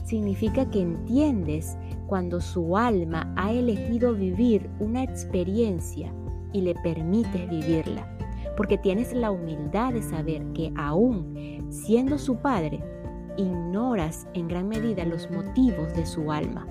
Significa 0.04 0.70
que 0.70 0.80
entiendes 0.80 1.76
cuando 2.06 2.40
su 2.40 2.76
alma 2.76 3.32
ha 3.36 3.52
elegido 3.52 4.14
vivir 4.14 4.70
una 4.80 5.02
experiencia 5.02 6.12
y 6.52 6.62
le 6.62 6.74
permites 6.76 7.48
vivirla, 7.48 8.08
porque 8.56 8.78
tienes 8.78 9.12
la 9.12 9.30
humildad 9.30 9.92
de 9.92 10.02
saber 10.02 10.42
que 10.54 10.72
aún 10.76 11.66
siendo 11.68 12.18
su 12.18 12.36
padre, 12.36 12.82
ignoras 13.38 14.26
en 14.34 14.48
gran 14.48 14.68
medida 14.68 15.06
los 15.06 15.30
motivos 15.30 15.94
de 15.94 16.04
su 16.04 16.30
alma, 16.30 16.66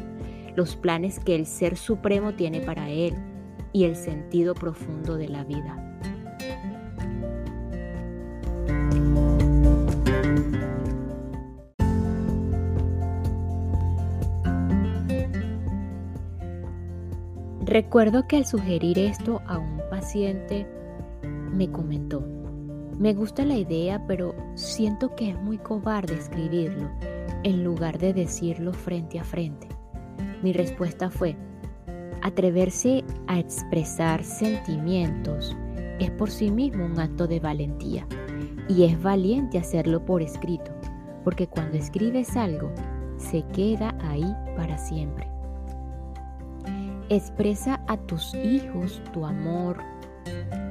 los 0.56 0.76
planes 0.76 1.20
que 1.20 1.36
el 1.36 1.48
Ser 1.48 1.78
Supremo 1.78 2.34
tiene 2.34 2.62
para 2.62 2.90
él 2.90 3.16
y 3.74 3.86
el 3.86 3.96
sentido 3.96 4.54
profundo 4.54 5.16
de 5.16 5.30
la 5.30 5.44
vida. 5.44 5.84
Recuerdo 17.68 18.28
que 18.28 18.38
al 18.38 18.46
sugerir 18.46 18.98
esto 18.98 19.42
a 19.46 19.58
un 19.58 19.82
paciente 19.90 20.66
me 21.52 21.70
comentó, 21.70 22.24
me 22.98 23.14
gusta 23.14 23.46
la 23.46 23.56
idea, 23.56 24.06
pero 24.08 24.36
siento 24.56 25.16
que 25.16 25.32
es 25.32 25.42
muy 25.42 25.58
cobarde 25.58 26.16
escribirlo 26.16 26.90
en 27.44 27.64
lugar 27.64 27.98
de 28.00 28.14
decirlo 28.14 28.74
frente 28.74 29.20
a 29.20 29.24
frente. 29.24 29.68
Mi 30.42 30.54
respuesta 30.54 31.10
fue, 31.10 31.36
atreverse 32.22 33.04
a 33.28 33.40
expresar 33.40 34.24
sentimientos 34.24 35.56
es 36.00 36.12
por 36.12 36.30
sí 36.30 36.52
mismo 36.52 36.86
un 36.86 37.00
acto 37.00 37.28
de 37.28 37.40
valentía 37.40 38.08
y 38.70 38.84
es 38.84 39.02
valiente 39.02 39.58
hacerlo 39.58 40.06
por 40.06 40.22
escrito, 40.22 40.72
porque 41.24 41.48
cuando 41.48 41.78
escribes 41.78 42.36
algo, 42.36 42.72
se 43.18 43.44
queda 43.54 43.98
ahí 44.02 44.36
para 44.56 44.78
siempre. 44.78 45.28
Expresa 47.10 47.82
a 47.88 47.98
tus 47.98 48.34
hijos 48.36 49.02
tu 49.14 49.26
amor. 49.26 49.78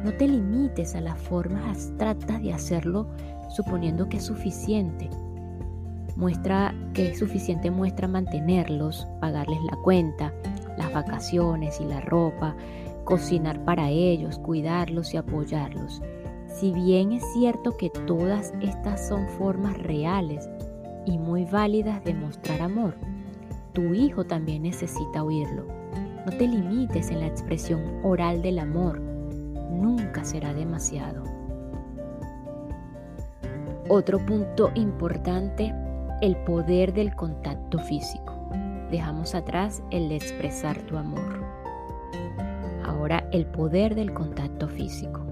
No 0.04 0.12
te 0.12 0.28
limites 0.28 0.94
a 0.94 1.00
las 1.00 1.18
formas 1.18 1.64
abstractas 1.66 2.42
de 2.42 2.52
hacerlo 2.52 3.08
suponiendo 3.48 4.08
que 4.08 4.18
es 4.18 4.24
suficiente. 4.24 5.10
Muestra 6.16 6.74
que 6.94 7.10
es 7.10 7.18
suficiente 7.18 7.70
muestra 7.70 8.08
mantenerlos, 8.08 9.06
pagarles 9.20 9.58
la 9.70 9.76
cuenta, 9.82 10.32
las 10.78 10.92
vacaciones 10.92 11.80
y 11.80 11.84
la 11.84 12.00
ropa, 12.00 12.56
cocinar 13.04 13.64
para 13.64 13.90
ellos, 13.90 14.38
cuidarlos 14.38 15.12
y 15.14 15.16
apoyarlos. 15.16 16.02
Si 16.48 16.72
bien 16.72 17.12
es 17.12 17.22
cierto 17.34 17.76
que 17.76 17.90
todas 17.90 18.52
estas 18.62 19.08
son 19.08 19.28
formas 19.28 19.76
reales 19.78 20.48
y 21.04 21.18
muy 21.18 21.44
válidas 21.44 22.02
de 22.04 22.14
mostrar 22.14 22.62
amor, 22.62 22.94
tu 23.74 23.92
hijo 23.94 24.24
también 24.24 24.62
necesita 24.62 25.22
oírlo. 25.22 25.66
No 26.24 26.32
te 26.32 26.48
limites 26.48 27.10
en 27.10 27.20
la 27.20 27.26
expresión 27.26 27.82
oral 28.02 28.40
del 28.40 28.58
amor. 28.58 29.05
Nunca 29.70 30.24
será 30.24 30.54
demasiado. 30.54 31.22
Otro 33.88 34.18
punto 34.24 34.70
importante, 34.74 35.72
el 36.20 36.36
poder 36.38 36.92
del 36.92 37.14
contacto 37.14 37.78
físico. 37.78 38.34
Dejamos 38.90 39.34
atrás 39.34 39.82
el 39.90 40.08
de 40.08 40.16
expresar 40.16 40.78
tu 40.82 40.96
amor. 40.96 41.44
Ahora 42.84 43.28
el 43.32 43.46
poder 43.46 43.94
del 43.94 44.12
contacto 44.12 44.68
físico. 44.68 45.24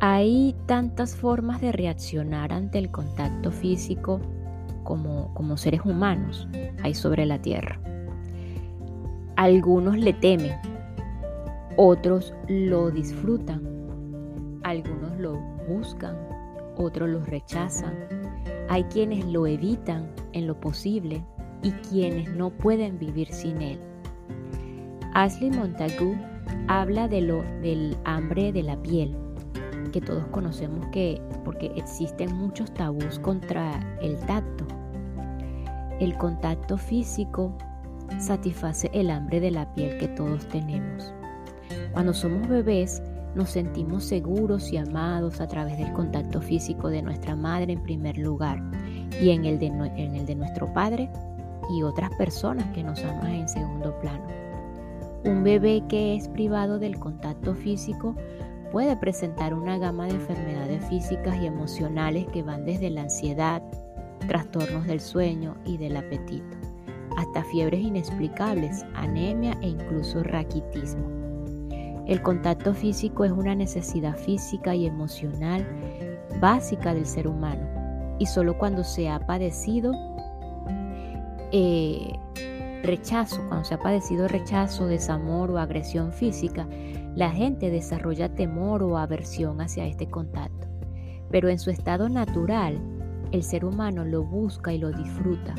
Hay 0.00 0.54
tantas 0.66 1.16
formas 1.16 1.60
de 1.60 1.72
reaccionar 1.72 2.52
ante 2.52 2.78
el 2.78 2.90
contacto 2.90 3.50
físico 3.50 4.20
como, 4.84 5.34
como 5.34 5.56
seres 5.56 5.82
humanos 5.84 6.48
hay 6.82 6.94
sobre 6.94 7.26
la 7.26 7.40
tierra. 7.40 7.80
Algunos 9.36 9.96
le 9.98 10.12
temen, 10.12 10.52
otros 11.80 12.34
lo 12.48 12.90
disfrutan, 12.90 13.62
algunos 14.64 15.16
lo 15.16 15.38
buscan, 15.68 16.16
otros 16.76 17.08
lo 17.08 17.24
rechazan. 17.24 17.94
Hay 18.68 18.82
quienes 18.84 19.24
lo 19.26 19.46
evitan 19.46 20.10
en 20.32 20.48
lo 20.48 20.58
posible 20.58 21.24
y 21.62 21.70
quienes 21.70 22.34
no 22.34 22.50
pueden 22.50 22.98
vivir 22.98 23.32
sin 23.32 23.62
él. 23.62 23.78
Ashley 25.14 25.52
Montagu 25.52 26.16
habla 26.66 27.06
de 27.06 27.20
lo 27.20 27.44
del 27.62 27.96
hambre 28.04 28.52
de 28.52 28.64
la 28.64 28.82
piel, 28.82 29.16
que 29.92 30.00
todos 30.00 30.26
conocemos 30.32 30.84
que 30.86 31.22
porque 31.44 31.70
existen 31.76 32.34
muchos 32.34 32.74
tabús 32.74 33.20
contra 33.20 33.78
el 34.02 34.18
tacto. 34.26 34.66
El 36.00 36.18
contacto 36.18 36.76
físico 36.76 37.56
satisface 38.18 38.90
el 38.92 39.10
hambre 39.10 39.38
de 39.38 39.52
la 39.52 39.72
piel 39.74 39.96
que 39.98 40.08
todos 40.08 40.44
tenemos. 40.48 41.14
Cuando 41.92 42.14
somos 42.14 42.48
bebés, 42.48 43.02
nos 43.34 43.50
sentimos 43.50 44.04
seguros 44.04 44.72
y 44.72 44.76
amados 44.76 45.40
a 45.40 45.46
través 45.46 45.78
del 45.78 45.92
contacto 45.92 46.40
físico 46.40 46.88
de 46.88 47.02
nuestra 47.02 47.36
madre 47.36 47.72
en 47.72 47.82
primer 47.82 48.18
lugar 48.18 48.60
y 49.20 49.30
en 49.30 49.44
el 49.44 49.58
de, 49.58 50.34
nuestro 50.34 50.72
padre 50.72 51.10
y 51.70 51.82
otras 51.82 52.10
personas 52.16 52.66
que 52.74 52.82
nos 52.82 53.02
aman 53.04 53.32
en 53.32 53.48
segundo 53.48 53.98
plano. 54.00 54.26
Un 55.24 55.42
bebé 55.42 55.82
que 55.88 56.16
es 56.16 56.28
privado 56.28 56.78
del 56.78 56.98
contacto 56.98 57.54
físico 57.54 58.14
puede 58.72 58.96
presentar 58.96 59.54
una 59.54 59.78
gama 59.78 60.06
de 60.06 60.14
enfermedades 60.14 60.84
físicas 60.88 61.36
y 61.42 61.46
emocionales 61.46 62.26
que 62.26 62.42
van 62.42 62.64
desde 62.64 62.90
la 62.90 63.02
ansiedad, 63.02 63.62
trastornos 64.26 64.86
del 64.86 65.00
sueño 65.00 65.56
y 65.64 65.76
del 65.76 65.96
apetito 65.96 66.56
hasta 67.18 67.42
fiebres 67.42 67.80
inexplicables, 67.80 68.84
anemia 68.94 69.58
e 69.60 69.68
incluso 69.68 70.22
raquitismo. 70.22 71.17
El 72.08 72.22
contacto 72.22 72.72
físico 72.72 73.26
es 73.26 73.32
una 73.32 73.54
necesidad 73.54 74.16
física 74.16 74.74
y 74.74 74.86
emocional 74.86 75.66
básica 76.40 76.94
del 76.94 77.04
ser 77.04 77.28
humano 77.28 78.16
y 78.18 78.24
solo 78.24 78.56
cuando 78.56 78.82
se 78.82 79.10
ha 79.10 79.20
padecido 79.20 79.92
eh, 81.52 82.18
rechazo, 82.82 83.46
cuando 83.48 83.66
se 83.66 83.74
ha 83.74 83.78
padecido 83.78 84.26
rechazo, 84.26 84.86
desamor 84.86 85.50
o 85.50 85.58
agresión 85.58 86.14
física, 86.14 86.66
la 87.14 87.30
gente 87.30 87.70
desarrolla 87.70 88.34
temor 88.34 88.82
o 88.82 88.96
aversión 88.96 89.60
hacia 89.60 89.86
este 89.86 90.08
contacto. 90.08 90.66
Pero 91.30 91.50
en 91.50 91.58
su 91.58 91.68
estado 91.68 92.08
natural, 92.08 92.80
el 93.32 93.42
ser 93.42 93.66
humano 93.66 94.06
lo 94.06 94.24
busca 94.24 94.72
y 94.72 94.78
lo 94.78 94.92
disfruta. 94.92 95.54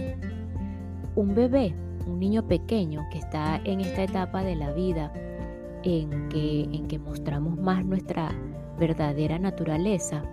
Un 1.16 1.36
bebé, 1.36 1.76
un 2.08 2.18
niño 2.18 2.48
pequeño 2.48 3.06
que 3.12 3.20
está 3.20 3.62
en 3.66 3.82
esta 3.82 4.02
etapa 4.02 4.44
de 4.44 4.56
la 4.56 4.72
vida 4.72 5.14
en 5.84 6.30
que, 6.30 6.64
en 6.64 6.88
que 6.88 7.00
mostramos 7.00 7.58
más 7.58 7.86
nuestra 7.86 8.32
verdadera 8.78 9.40
naturaleza, 9.40 10.24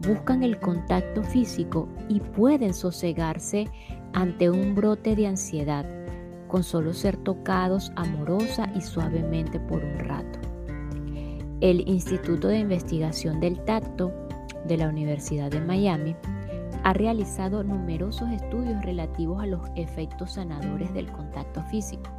buscan 0.00 0.42
el 0.42 0.58
contacto 0.58 1.22
físico 1.22 1.88
y 2.08 2.20
pueden 2.20 2.74
sosegarse 2.74 3.68
ante 4.12 4.50
un 4.50 4.74
brote 4.74 5.16
de 5.16 5.26
ansiedad 5.26 5.86
con 6.48 6.62
solo 6.62 6.92
ser 6.92 7.16
tocados 7.16 7.92
amorosa 7.96 8.70
y 8.74 8.80
suavemente 8.80 9.58
por 9.60 9.82
un 9.82 9.98
rato. 9.98 10.38
El 11.60 11.88
Instituto 11.88 12.48
de 12.48 12.58
Investigación 12.58 13.40
del 13.40 13.58
Tacto 13.64 14.12
de 14.66 14.76
la 14.76 14.88
Universidad 14.88 15.50
de 15.50 15.60
Miami 15.60 16.14
ha 16.84 16.92
realizado 16.92 17.64
numerosos 17.64 18.30
estudios 18.30 18.80
relativos 18.84 19.42
a 19.42 19.46
los 19.46 19.60
efectos 19.74 20.32
sanadores 20.32 20.92
del 20.94 21.10
contacto 21.10 21.62
físico, 21.64 22.10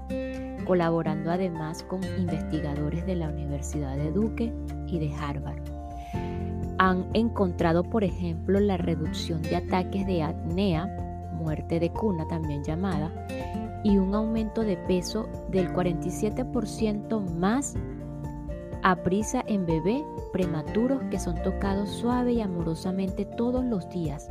colaborando 0.68 1.32
además 1.32 1.82
con 1.84 2.04
investigadores 2.04 3.06
de 3.06 3.16
la 3.16 3.30
Universidad 3.30 3.96
de 3.96 4.12
Duke 4.12 4.54
y 4.88 5.00
de 5.00 5.14
Harvard. 5.16 5.64
Han 6.78 7.08
encontrado, 7.14 7.84
por 7.84 8.04
ejemplo, 8.04 8.60
la 8.60 8.78
reducción 8.78 9.42
de 9.42 9.56
ataques 9.56 10.06
de 10.06 10.22
apnea, 10.22 10.86
muerte 11.34 11.80
de 11.80 11.90
cuna 11.90 12.28
también 12.28 12.64
llamada, 12.64 13.12
y 13.84 13.98
un 13.98 14.14
aumento 14.14 14.62
de 14.62 14.76
peso 14.76 15.30
del 15.50 15.72
47% 15.74 17.22
más 17.36 17.76
a 18.84 18.96
prisa 19.04 19.44
en 19.48 19.66
bebé 19.66 20.04
prematuros 20.32 21.02
que 21.10 21.20
son 21.20 21.42
tocados 21.42 21.90
suave 21.90 22.34
y 22.34 22.42
amorosamente 22.42 23.26
todos 23.26 23.64
los 23.64 23.90
días, 23.90 24.30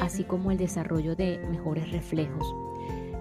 así 0.00 0.24
como 0.24 0.50
el 0.50 0.58
desarrollo 0.58 1.16
de 1.16 1.38
mejores 1.50 1.90
reflejos, 1.90 2.54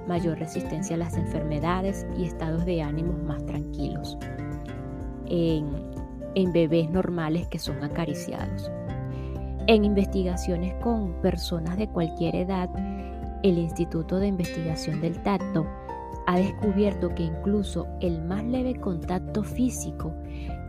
mayor 0.08 0.40
resistencia 0.40 0.96
a 0.96 1.00
las 1.00 1.16
enfermedades 1.16 2.06
y 2.18 2.26
estados 2.26 2.66
de 2.66 2.82
ánimo 2.82 3.14
más 3.14 3.46
tranquilos 3.46 4.18
en, 5.28 5.68
en 6.36 6.52
bebés 6.52 6.90
normales 6.90 7.48
que 7.48 7.60
son 7.60 7.84
acariciados. 7.84 8.72
En 9.68 9.86
investigaciones 9.86 10.74
con 10.82 11.14
personas 11.22 11.78
de 11.78 11.88
cualquier 11.88 12.36
edad, 12.36 12.70
el 13.44 13.58
Instituto 13.58 14.20
de 14.20 14.28
Investigación 14.28 15.02
del 15.02 15.22
Tacto 15.24 15.66
ha 16.28 16.38
descubierto 16.38 17.14
que 17.16 17.24
incluso 17.24 17.88
el 18.02 18.22
más 18.22 18.44
leve 18.44 18.76
contacto 18.76 19.44
físico 19.44 20.14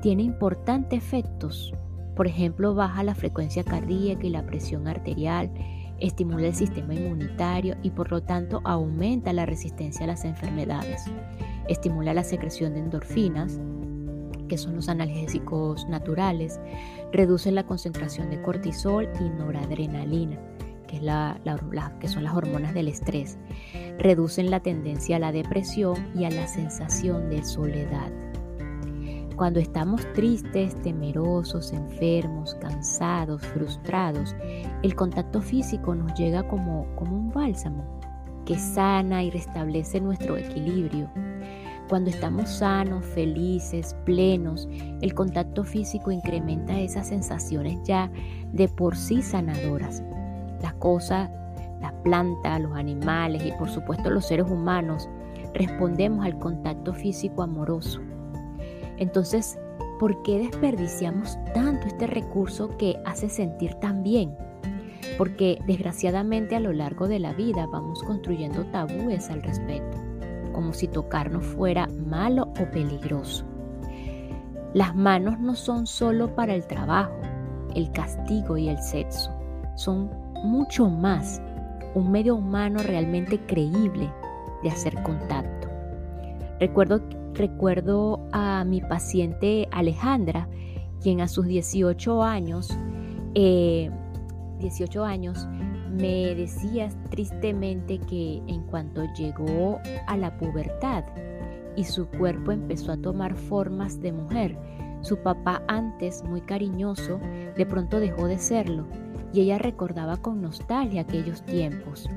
tiene 0.02 0.22
importantes 0.22 1.02
efectos. 1.02 1.72
Por 2.16 2.26
ejemplo, 2.26 2.74
baja 2.74 3.02
la 3.02 3.14
frecuencia 3.14 3.64
cardíaca 3.64 4.26
y 4.26 4.30
la 4.30 4.46
presión 4.46 4.86
arterial, 4.86 5.50
estimula 6.00 6.46
el 6.46 6.54
sistema 6.54 6.94
inmunitario 6.94 7.76
y 7.82 7.90
por 7.90 8.10
lo 8.10 8.22
tanto 8.22 8.60
aumenta 8.64 9.32
la 9.32 9.46
resistencia 9.46 10.04
a 10.04 10.08
las 10.08 10.24
enfermedades. 10.24 11.04
Estimula 11.68 12.14
la 12.14 12.24
secreción 12.24 12.74
de 12.74 12.80
endorfinas, 12.80 13.60
que 14.48 14.58
son 14.58 14.76
los 14.76 14.88
analgésicos 14.88 15.88
naturales, 15.88 16.60
reduce 17.12 17.50
la 17.50 17.64
concentración 17.64 18.30
de 18.30 18.42
cortisol 18.42 19.08
y 19.20 19.30
noradrenalina, 19.30 20.38
que, 20.86 21.00
que 22.00 22.08
son 22.08 22.24
las 22.24 22.34
hormonas 22.34 22.74
del 22.74 22.88
estrés, 22.88 23.38
reducen 23.98 24.50
la 24.50 24.60
tendencia 24.60 25.16
a 25.16 25.20
la 25.20 25.32
depresión 25.32 25.96
y 26.14 26.24
a 26.24 26.30
la 26.30 26.46
sensación 26.46 27.30
de 27.30 27.44
soledad. 27.44 28.12
Cuando 29.36 29.58
estamos 29.58 30.00
tristes, 30.12 30.80
temerosos, 30.82 31.72
enfermos, 31.72 32.54
cansados, 32.60 33.42
frustrados, 33.42 34.34
el 34.82 34.94
contacto 34.94 35.40
físico 35.40 35.94
nos 35.94 36.14
llega 36.14 36.46
como, 36.46 36.86
como 36.94 37.16
un 37.16 37.32
bálsamo 37.32 37.84
que 38.44 38.56
sana 38.56 39.24
y 39.24 39.30
restablece 39.30 40.00
nuestro 40.00 40.36
equilibrio. 40.36 41.10
Cuando 41.88 42.10
estamos 42.10 42.48
sanos, 42.48 43.04
felices, 43.04 43.96
plenos, 44.04 44.68
el 45.00 45.14
contacto 45.14 45.64
físico 45.64 46.12
incrementa 46.12 46.78
esas 46.78 47.08
sensaciones 47.08 47.78
ya 47.84 48.10
de 48.52 48.68
por 48.68 48.96
sí 48.96 49.20
sanadoras. 49.20 50.02
Las 50.62 50.74
cosas, 50.74 51.28
las 51.80 51.92
plantas, 52.04 52.60
los 52.60 52.76
animales 52.76 53.44
y 53.44 53.52
por 53.52 53.68
supuesto 53.68 54.10
los 54.10 54.26
seres 54.26 54.48
humanos 54.48 55.08
respondemos 55.54 56.24
al 56.24 56.38
contacto 56.38 56.94
físico 56.94 57.42
amoroso. 57.42 58.00
Entonces, 58.98 59.58
¿por 59.98 60.22
qué 60.22 60.38
desperdiciamos 60.38 61.38
tanto 61.52 61.86
este 61.86 62.06
recurso 62.06 62.76
que 62.76 62.96
hace 63.04 63.28
sentir 63.28 63.74
tan 63.74 64.02
bien? 64.02 64.36
Porque 65.18 65.58
desgraciadamente 65.66 66.56
a 66.56 66.60
lo 66.60 66.72
largo 66.72 67.08
de 67.08 67.18
la 67.18 67.32
vida 67.32 67.66
vamos 67.66 68.02
construyendo 68.02 68.64
tabúes 68.66 69.30
al 69.30 69.42
respecto, 69.42 69.98
como 70.52 70.72
si 70.72 70.88
tocarnos 70.88 71.44
fuera 71.44 71.86
malo 71.86 72.52
o 72.60 72.70
peligroso. 72.70 73.44
Las 74.72 74.94
manos 74.96 75.38
no 75.38 75.54
son 75.54 75.86
solo 75.86 76.34
para 76.34 76.54
el 76.54 76.66
trabajo, 76.66 77.14
el 77.74 77.90
castigo 77.92 78.56
y 78.56 78.68
el 78.68 78.78
sexo, 78.78 79.30
son 79.76 80.10
mucho 80.42 80.88
más 80.88 81.40
un 81.94 82.10
medio 82.10 82.36
humano 82.36 82.80
realmente 82.82 83.38
creíble 83.46 84.10
de 84.62 84.70
hacer 84.70 85.00
contacto. 85.02 85.68
Recuerdo 86.58 87.00
Recuerdo 87.34 88.28
a 88.30 88.64
mi 88.64 88.80
paciente 88.80 89.66
Alejandra, 89.72 90.48
quien 91.02 91.20
a 91.20 91.26
sus 91.26 91.46
18 91.46 92.22
años, 92.22 92.68
18 93.34 93.34
eh, 93.34 95.08
años, 95.08 95.48
me 95.90 96.34
decía 96.36 96.88
tristemente 97.10 97.98
que 97.98 98.40
en 98.46 98.62
cuanto 98.62 99.02
llegó 99.14 99.80
a 100.06 100.16
la 100.16 100.36
pubertad 100.38 101.04
y 101.76 101.82
su 101.84 102.06
cuerpo 102.06 102.52
empezó 102.52 102.92
a 102.92 102.96
tomar 102.96 103.34
formas 103.34 104.00
de 104.00 104.12
mujer, 104.12 104.56
su 105.00 105.16
papá 105.18 105.60
antes 105.66 106.22
muy 106.22 106.40
cariñoso 106.40 107.18
de 107.56 107.66
pronto 107.66 107.98
dejó 107.98 108.28
de 108.28 108.38
serlo 108.38 108.86
y 109.32 109.40
ella 109.40 109.58
recordaba 109.58 110.18
con 110.18 110.40
nostalgia 110.40 111.00
aquellos 111.00 111.42
tiempos. 111.42 112.08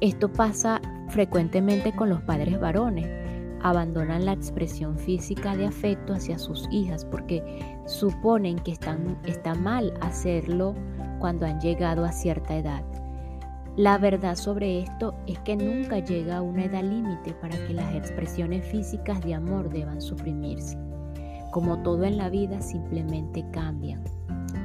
Esto 0.00 0.32
pasa 0.32 0.80
frecuentemente 1.08 1.94
con 1.94 2.08
los 2.08 2.20
padres 2.22 2.58
varones 2.58 3.19
abandonan 3.62 4.24
la 4.24 4.32
expresión 4.32 4.98
física 4.98 5.56
de 5.56 5.66
afecto 5.66 6.14
hacia 6.14 6.38
sus 6.38 6.68
hijas 6.70 7.04
porque 7.04 7.42
suponen 7.86 8.58
que 8.58 8.72
está 8.72 9.54
mal 9.54 9.94
hacerlo 10.00 10.74
cuando 11.18 11.46
han 11.46 11.60
llegado 11.60 12.04
a 12.04 12.12
cierta 12.12 12.56
edad. 12.56 12.82
La 13.76 13.98
verdad 13.98 14.34
sobre 14.34 14.80
esto 14.80 15.14
es 15.26 15.38
que 15.40 15.56
nunca 15.56 16.00
llega 16.00 16.42
una 16.42 16.64
edad 16.64 16.82
límite 16.82 17.32
para 17.34 17.56
que 17.66 17.74
las 17.74 17.94
expresiones 17.94 18.66
físicas 18.66 19.20
de 19.22 19.34
amor 19.34 19.70
deban 19.70 20.00
suprimirse. 20.00 20.76
Como 21.52 21.82
todo 21.82 22.04
en 22.04 22.16
la 22.16 22.28
vida 22.28 22.60
simplemente 22.60 23.44
cambian, 23.52 24.02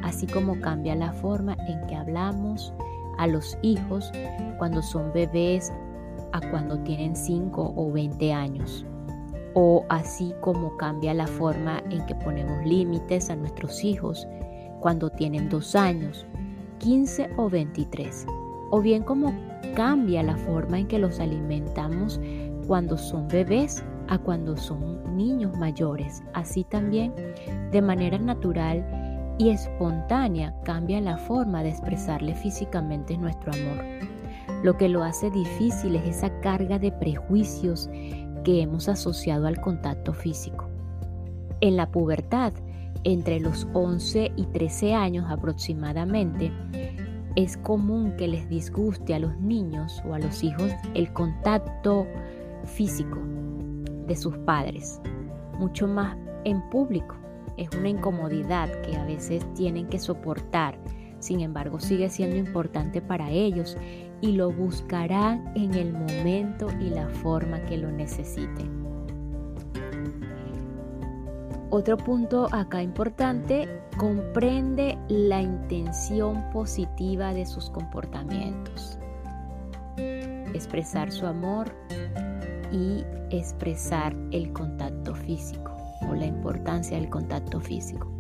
así 0.04 0.28
como 0.28 0.60
cambia 0.60 0.96
la 0.96 1.14
forma 1.14 1.56
en 1.68 1.86
que 1.88 1.96
hablamos 1.96 2.74
a 3.18 3.28
los 3.28 3.58
hijos 3.62 4.12
cuando 4.58 4.82
son 4.82 5.12
bebés 5.14 5.72
a 6.36 6.42
cuando 6.52 6.78
tienen 6.80 7.16
5 7.16 7.74
o 7.76 7.92
20 7.92 8.34
años. 8.34 8.86
O 9.54 9.86
así 9.88 10.34
como 10.42 10.76
cambia 10.76 11.14
la 11.14 11.28
forma 11.28 11.82
en 11.90 12.06
que 12.08 12.16
ponemos 12.16 12.66
límites 12.66 13.30
a 13.30 13.38
nuestros 13.38 13.84
hijos 13.86 14.28
cuando 14.82 15.10
tienen 15.10 15.48
2 15.48 15.76
años, 15.76 16.26
15 16.80 17.30
o 17.38 17.50
23. 17.50 18.28
O 18.72 18.82
bien 18.82 19.04
como 19.04 19.34
cambia 19.76 20.24
la 20.24 20.36
forma 20.36 20.80
en 20.80 20.88
que 20.88 21.00
los 21.00 21.22
alimentamos 21.22 22.20
cuando 22.68 22.98
son 22.98 23.30
bebés 23.30 23.82
a 24.10 24.18
cuando 24.18 24.58
son 24.58 25.16
niños 25.16 25.58
mayores. 25.58 26.22
Así 26.34 26.66
también, 26.66 27.14
de 27.72 27.82
manera 27.82 28.18
natural 28.18 28.86
y 29.38 29.52
espontánea, 29.52 30.54
cambia 30.64 31.00
la 31.00 31.18
forma 31.18 31.64
de 31.64 31.70
expresarle 31.70 32.36
físicamente 32.36 33.18
nuestro 33.18 33.54
amor. 33.54 34.15
Lo 34.64 34.78
que 34.78 34.90
lo 34.90 35.04
hace 35.04 35.30
difícil 35.30 35.96
es 35.96 36.18
esa 36.18 36.40
carga 36.42 36.80
de 36.80 36.92
prejuicios 36.92 37.90
que 38.44 38.62
hemos 38.62 38.88
asociado 38.90 39.48
al 39.48 39.60
contacto 39.60 40.14
físico. 40.14 40.70
En 41.62 41.78
la 41.78 41.92
pubertad, 41.92 42.54
entre 43.04 43.40
los 43.40 43.68
11 43.74 44.32
y 44.36 44.46
13 44.48 44.94
años 44.94 45.26
aproximadamente, 45.30 46.52
es 47.36 47.58
común 47.58 48.16
que 48.18 48.28
les 48.28 48.48
disguste 48.50 49.14
a 49.14 49.20
los 49.20 49.38
niños 49.40 50.02
o 50.08 50.14
a 50.14 50.20
los 50.20 50.44
hijos 50.44 50.72
el 50.94 51.12
contacto 51.12 52.08
físico 52.64 53.20
de 54.08 54.16
sus 54.16 54.38
padres, 54.40 55.02
mucho 55.60 55.88
más 55.88 56.16
en 56.46 56.62
público. 56.70 57.16
Es 57.58 57.70
una 57.78 57.90
incomodidad 57.90 58.70
que 58.82 58.96
a 58.96 59.06
veces 59.06 59.46
tienen 59.54 59.88
que 59.88 60.00
soportar 60.00 60.78
sin 61.26 61.42
embargo 61.42 61.80
sigue 61.80 62.10
siendo 62.10 62.36
importante 62.36 63.02
para 63.02 63.32
ellos 63.32 63.78
y 64.22 64.34
lo 64.34 64.52
buscarán 64.52 65.52
en 65.56 65.74
el 65.74 65.92
momento 65.92 66.68
y 66.80 66.92
la 66.92 67.10
forma 67.10 67.62
que 67.66 67.78
lo 67.78 67.92
necesiten. 67.92 68.86
Otro 71.72 71.98
punto 71.98 72.48
acá 72.52 72.82
importante, 72.84 73.68
comprende 73.98 74.98
la 75.10 75.42
intención 75.42 76.50
positiva 76.52 77.34
de 77.34 77.46
sus 77.46 77.70
comportamientos. 77.72 79.00
Expresar 79.98 81.12
su 81.12 81.26
amor 81.26 81.76
y 82.72 83.04
expresar 83.30 84.16
el 84.32 84.54
contacto 84.54 85.16
físico 85.16 85.76
o 86.08 86.14
la 86.14 86.28
importancia 86.28 86.98
del 86.98 87.10
contacto 87.10 87.60
físico. 87.60 88.15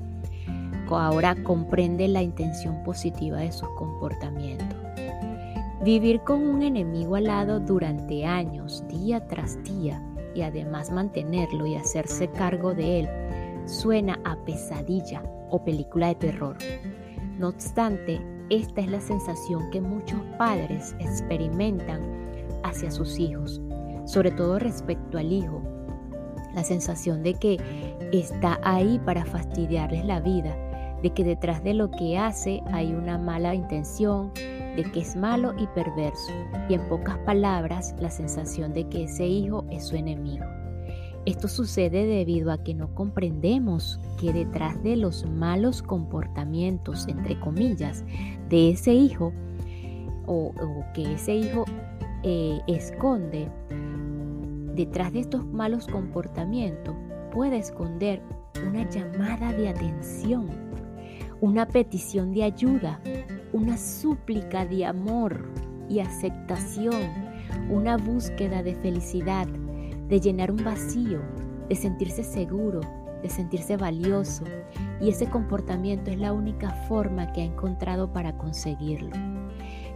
Ahora 0.90 1.36
comprende 1.44 2.08
la 2.08 2.22
intención 2.22 2.84
positiva 2.84 3.38
de 3.38 3.52
sus 3.52 3.70
comportamientos. 3.70 4.68
Vivir 5.84 6.22
con 6.22 6.42
un 6.42 6.64
enemigo 6.64 7.16
al 7.16 7.26
lado 7.26 7.60
durante 7.60 8.26
años, 8.26 8.84
día 8.88 9.28
tras 9.28 9.62
día, 9.64 10.02
y 10.34 10.42
además 10.42 10.92
mantenerlo 10.92 11.66
y 11.66 11.76
hacerse 11.76 12.28
cargo 12.28 12.74
de 12.74 13.02
él, 13.02 13.10
suena 13.66 14.20
a 14.26 14.36
pesadilla 14.46 15.24
o 15.50 15.64
película 15.64 16.08
de 16.08 16.16
terror. 16.16 16.58
No 17.38 17.50
obstante, 17.50 18.22
esta 18.50 18.82
es 18.82 18.88
la 18.88 19.02
sensación 19.02 19.70
que 19.72 19.82
muchos 19.82 20.20
padres 20.38 20.96
experimentan 21.00 22.02
hacia 22.64 22.92
sus 22.92 23.20
hijos, 23.20 23.62
sobre 24.06 24.32
todo 24.32 24.60
respecto 24.60 25.18
al 25.18 25.32
hijo. 25.32 25.62
La 26.54 26.64
sensación 26.64 27.24
de 27.24 27.34
que 27.34 27.58
está 28.12 28.60
ahí 28.64 29.00
para 29.06 29.26
fastidiarles 29.26 30.06
la 30.06 30.20
vida, 30.20 30.56
de 31.06 31.12
que 31.12 31.24
detrás 31.24 31.64
de 31.64 31.76
lo 31.76 31.92
que 31.92 32.18
hace 32.18 32.64
hay 32.74 32.92
una 32.92 33.20
mala 33.20 33.54
intención, 33.54 34.34
de 34.34 34.90
que 34.92 35.02
es 35.02 35.16
malo 35.16 35.54
y 35.56 35.68
perverso, 35.68 36.34
y 36.68 36.74
en 36.74 36.90
pocas 36.90 37.20
palabras 37.20 37.94
la 38.00 38.10
sensación 38.10 38.74
de 38.74 38.90
que 38.90 39.04
ese 39.04 39.28
hijo 39.28 39.66
es 39.70 39.86
su 39.86 39.96
enemigo. 39.96 40.46
Esto 41.28 41.48
sucede 41.48 42.08
debido 42.08 42.52
a 42.52 42.58
que 42.64 42.74
no 42.74 42.96
comprendemos 42.96 44.00
que 44.20 44.34
detrás 44.34 44.82
de 44.82 44.96
los 44.96 45.28
malos 45.30 45.84
comportamientos, 45.84 47.08
entre 47.08 47.40
comillas, 47.40 48.04
de 48.50 48.72
ese 48.72 48.96
hijo, 48.96 49.32
o, 50.26 50.54
que 50.96 51.14
ese 51.14 51.36
hijo 51.36 51.66
eh, 52.24 52.62
esconde, 52.66 53.48
detrás 54.74 55.14
de 55.14 55.20
estos 55.20 55.46
malos 55.46 55.86
comportamientos 55.86 56.96
puede 57.32 57.60
esconder 57.60 58.24
una 58.68 58.90
llamada 58.90 59.54
de 59.54 59.70
atención, 59.70 60.65
una 61.46 61.68
petición 61.68 62.34
de 62.34 62.42
ayuda, 62.42 63.00
una 63.54 63.78
súplica 63.78 64.66
de 64.66 64.84
amor 64.84 65.48
y 65.88 66.00
aceptación, 66.00 67.04
una 67.70 67.98
búsqueda 67.98 68.64
de 68.64 68.74
felicidad, 68.74 69.46
de 69.46 70.20
llenar 70.20 70.50
un 70.50 70.64
vacío, 70.64 71.22
de 71.70 71.76
sentirse 71.76 72.24
seguro, 72.24 72.82
de 73.22 73.30
sentirse 73.30 73.78
valioso. 73.78 74.44
Y 75.00 75.10
ese 75.10 75.30
comportamiento 75.30 76.10
es 76.10 76.18
la 76.18 76.34
única 76.34 76.72
forma 76.88 77.32
que 77.32 77.42
ha 77.42 77.46
encontrado 77.46 78.12
para 78.12 78.36
conseguirlo. 78.40 79.12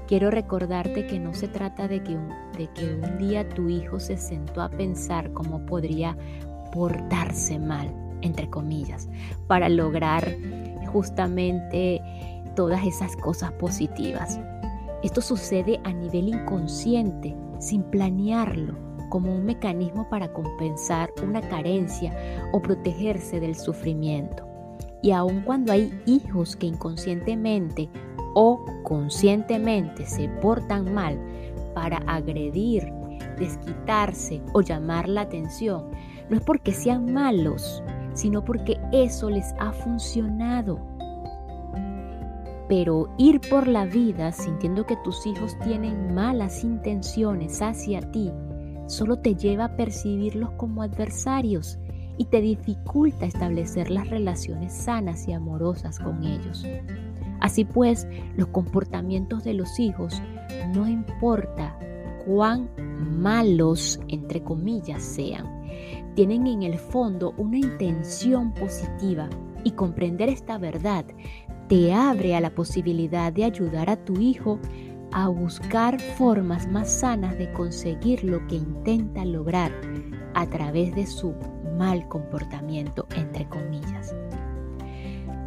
Quiero 0.07 0.29
recordarte 0.29 1.07
que 1.07 1.17
no 1.17 1.33
se 1.33 1.47
trata 1.47 1.87
de 1.87 2.03
que, 2.03 2.15
un, 2.15 2.29
de 2.59 2.67
que 2.75 2.93
un 2.93 3.17
día 3.17 3.49
tu 3.49 3.69
hijo 3.69 3.99
se 3.99 4.17
sentó 4.17 4.61
a 4.61 4.69
pensar 4.69 5.33
cómo 5.33 5.65
podría 5.65 6.15
portarse 6.71 7.57
mal, 7.57 7.91
entre 8.21 8.51
comillas, 8.51 9.09
para 9.47 9.67
lograr 9.67 10.27
justamente 10.91 12.01
todas 12.55 12.85
esas 12.85 13.15
cosas 13.15 13.51
positivas. 13.53 14.39
Esto 15.01 15.21
sucede 15.21 15.79
a 15.85 15.93
nivel 15.93 16.27
inconsciente, 16.27 17.35
sin 17.59 17.83
planearlo 17.83 18.75
como 19.09 19.33
un 19.33 19.45
mecanismo 19.45 20.07
para 20.09 20.31
compensar 20.31 21.09
una 21.23 21.41
carencia 21.41 22.15
o 22.51 22.61
protegerse 22.61 23.39
del 23.39 23.55
sufrimiento. 23.55 24.45
Y 25.01 25.11
aun 25.11 25.41
cuando 25.41 25.71
hay 25.71 25.91
hijos 26.05 26.55
que 26.55 26.67
inconscientemente 26.67 27.89
o 28.35 28.63
conscientemente 28.83 30.05
se 30.05 30.27
portan 30.27 30.93
mal 30.93 31.17
para 31.73 31.97
agredir, 31.99 32.91
desquitarse 33.37 34.41
o 34.53 34.61
llamar 34.61 35.07
la 35.07 35.21
atención, 35.21 35.89
no 36.29 36.37
es 36.37 36.43
porque 36.43 36.73
sean 36.73 37.11
malos, 37.13 37.81
sino 38.19 38.43
porque 38.43 38.79
eso 38.91 39.29
les 39.29 39.53
ha 39.59 39.71
funcionado. 39.71 40.79
Pero 42.67 43.09
ir 43.17 43.39
por 43.49 43.67
la 43.67 43.85
vida 43.85 44.31
sintiendo 44.31 44.85
que 44.85 44.97
tus 44.97 45.25
hijos 45.25 45.57
tienen 45.63 46.13
malas 46.13 46.63
intenciones 46.63 47.61
hacia 47.61 48.01
ti 48.11 48.31
solo 48.89 49.19
te 49.19 49.35
lleva 49.35 49.65
a 49.65 49.75
percibirlos 49.75 50.51
como 50.51 50.81
adversarios 50.81 51.77
y 52.17 52.25
te 52.25 52.41
dificulta 52.41 53.25
establecer 53.25 53.91
las 53.91 54.09
relaciones 54.09 54.73
sanas 54.73 55.27
y 55.27 55.33
amorosas 55.33 55.99
con 55.99 56.23
ellos. 56.23 56.65
Así 57.39 57.63
pues, 57.63 58.07
los 58.35 58.47
comportamientos 58.47 59.43
de 59.43 59.53
los 59.53 59.79
hijos, 59.79 60.21
no 60.73 60.87
importa 60.87 61.77
cuán 62.25 62.69
malos, 62.99 63.99
entre 64.07 64.43
comillas, 64.43 65.03
sean, 65.03 65.45
tienen 66.19 66.47
en 66.47 66.63
el 66.63 66.77
fondo 66.77 67.33
una 67.37 67.57
intención 67.57 68.51
positiva 68.51 69.29
y 69.63 69.71
comprender 69.71 70.27
esta 70.27 70.57
verdad 70.57 71.05
te 71.69 71.93
abre 71.93 72.35
a 72.35 72.41
la 72.41 72.49
posibilidad 72.49 73.31
de 73.31 73.45
ayudar 73.45 73.89
a 73.89 73.95
tu 73.95 74.19
hijo 74.19 74.59
a 75.13 75.29
buscar 75.29 75.97
formas 76.01 76.69
más 76.69 76.89
sanas 76.89 77.37
de 77.37 77.49
conseguir 77.53 78.25
lo 78.25 78.45
que 78.47 78.57
intenta 78.57 79.23
lograr 79.23 79.71
a 80.33 80.45
través 80.45 80.93
de 80.93 81.07
su 81.07 81.33
mal 81.77 82.05
comportamiento, 82.09 83.07
entre 83.15 83.47
comillas. 83.47 84.13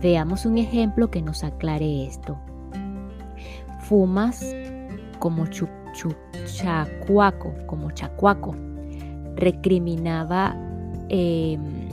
Veamos 0.00 0.46
un 0.46 0.56
ejemplo 0.56 1.10
que 1.10 1.20
nos 1.20 1.44
aclare 1.44 2.06
esto. 2.06 2.38
Fumas 3.80 4.56
como 5.18 5.44
chacuaco, 6.46 7.52
como 7.66 7.90
chacuaco, 7.90 8.56
recriminaba 9.36 10.56
em, 11.08 11.88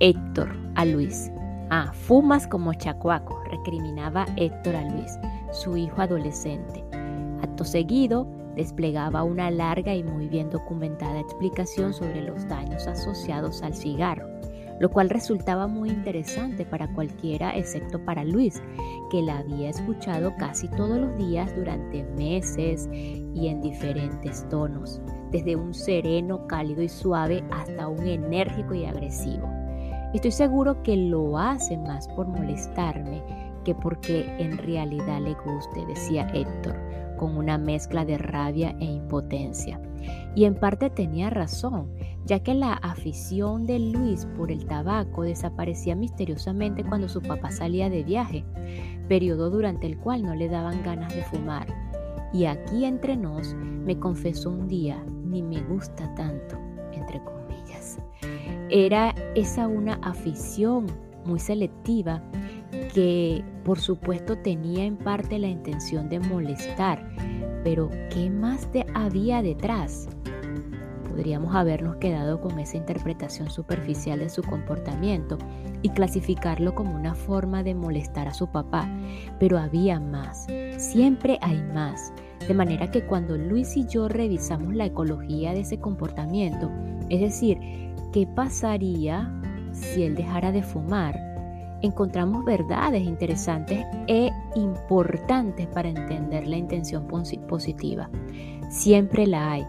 Héctor 0.00 0.54
a 0.74 0.84
Luis. 0.84 1.30
Ah, 1.70 1.92
fumas 1.92 2.46
como 2.46 2.74
chacuaco, 2.74 3.42
recriminaba 3.50 4.26
Héctor 4.36 4.76
a 4.76 4.88
Luis 4.90 5.18
su 5.52 5.76
hijo 5.76 6.00
adolescente. 6.00 6.84
Acto 7.42 7.64
seguido, 7.64 8.26
desplegaba 8.54 9.22
una 9.22 9.50
larga 9.50 9.94
y 9.94 10.02
muy 10.02 10.28
bien 10.28 10.50
documentada 10.50 11.20
explicación 11.20 11.92
sobre 11.92 12.22
los 12.22 12.46
daños 12.48 12.86
asociados 12.86 13.62
al 13.62 13.74
cigarro, 13.74 14.26
lo 14.80 14.90
cual 14.90 15.10
resultaba 15.10 15.66
muy 15.66 15.90
interesante 15.90 16.64
para 16.64 16.92
cualquiera 16.94 17.56
excepto 17.56 17.98
para 18.04 18.24
Luis, 18.24 18.62
que 19.10 19.22
la 19.22 19.38
había 19.38 19.70
escuchado 19.70 20.34
casi 20.38 20.68
todos 20.68 20.98
los 20.98 21.16
días 21.16 21.54
durante 21.56 22.04
meses 22.16 22.88
y 22.92 23.48
en 23.48 23.60
diferentes 23.60 24.48
tonos, 24.48 25.00
desde 25.36 25.54
un 25.54 25.74
sereno, 25.74 26.46
cálido 26.46 26.82
y 26.82 26.88
suave 26.88 27.44
hasta 27.50 27.88
un 27.88 28.06
enérgico 28.06 28.74
y 28.74 28.86
agresivo. 28.86 29.46
Estoy 30.14 30.30
seguro 30.30 30.82
que 30.82 30.96
lo 30.96 31.36
hace 31.36 31.76
más 31.76 32.08
por 32.08 32.26
molestarme 32.26 33.22
que 33.62 33.74
porque 33.74 34.24
en 34.38 34.56
realidad 34.56 35.20
le 35.20 35.34
guste, 35.34 35.84
decía 35.86 36.26
Héctor, 36.32 36.76
con 37.18 37.36
una 37.36 37.58
mezcla 37.58 38.06
de 38.06 38.16
rabia 38.16 38.74
e 38.80 38.84
impotencia. 38.86 39.78
Y 40.34 40.44
en 40.44 40.54
parte 40.54 40.88
tenía 40.88 41.28
razón, 41.28 41.90
ya 42.24 42.38
que 42.38 42.54
la 42.54 42.74
afición 42.74 43.66
de 43.66 43.78
Luis 43.78 44.24
por 44.38 44.50
el 44.50 44.64
tabaco 44.64 45.22
desaparecía 45.22 45.96
misteriosamente 45.96 46.84
cuando 46.84 47.08
su 47.08 47.20
papá 47.20 47.50
salía 47.50 47.90
de 47.90 48.04
viaje, 48.04 48.44
periodo 49.08 49.50
durante 49.50 49.86
el 49.86 49.98
cual 49.98 50.22
no 50.22 50.34
le 50.34 50.48
daban 50.48 50.82
ganas 50.82 51.14
de 51.14 51.24
fumar. 51.24 51.66
Y 52.32 52.46
aquí 52.46 52.84
entre 52.84 53.16
nos 53.16 53.54
me 53.54 53.98
confesó 53.98 54.50
un 54.50 54.68
día, 54.68 55.04
ni 55.26 55.42
me 55.42 55.62
gusta 55.62 56.12
tanto, 56.14 56.56
entre 56.92 57.22
comillas. 57.22 57.98
Era 58.70 59.14
esa 59.34 59.68
una 59.68 59.94
afición 60.02 60.86
muy 61.24 61.38
selectiva 61.38 62.22
que 62.94 63.44
por 63.64 63.78
supuesto 63.78 64.38
tenía 64.38 64.84
en 64.84 64.96
parte 64.96 65.38
la 65.38 65.48
intención 65.48 66.08
de 66.08 66.20
molestar, 66.20 67.08
pero 67.64 67.90
¿qué 68.10 68.30
más 68.30 68.68
había 68.94 69.42
detrás? 69.42 70.08
Podríamos 71.08 71.54
habernos 71.54 71.96
quedado 71.96 72.40
con 72.40 72.58
esa 72.58 72.76
interpretación 72.76 73.50
superficial 73.50 74.18
de 74.18 74.28
su 74.28 74.42
comportamiento 74.42 75.38
y 75.82 75.88
clasificarlo 75.88 76.74
como 76.74 76.94
una 76.94 77.14
forma 77.14 77.62
de 77.62 77.74
molestar 77.74 78.28
a 78.28 78.34
su 78.34 78.46
papá, 78.48 78.88
pero 79.40 79.58
había 79.58 79.98
más, 79.98 80.46
siempre 80.76 81.38
hay 81.40 81.62
más, 81.74 82.12
de 82.46 82.54
manera 82.54 82.90
que 82.90 83.04
cuando 83.04 83.36
Luis 83.36 83.76
y 83.76 83.86
yo 83.86 84.08
revisamos 84.08 84.74
la 84.74 84.86
ecología 84.86 85.52
de 85.52 85.60
ese 85.60 85.78
comportamiento, 85.78 86.70
es 87.08 87.20
decir, 87.20 87.58
¿qué 88.12 88.26
pasaría 88.26 89.32
si 89.72 90.02
él 90.02 90.14
dejara 90.14 90.52
de 90.52 90.62
fumar? 90.62 91.26
encontramos 91.82 92.44
verdades 92.44 93.02
interesantes 93.02 93.84
e 94.06 94.30
importantes 94.54 95.66
para 95.68 95.88
entender 95.88 96.46
la 96.46 96.56
intención 96.56 97.06
positiva. 97.06 98.08
Siempre 98.70 99.26
la 99.26 99.52
hay 99.52 99.66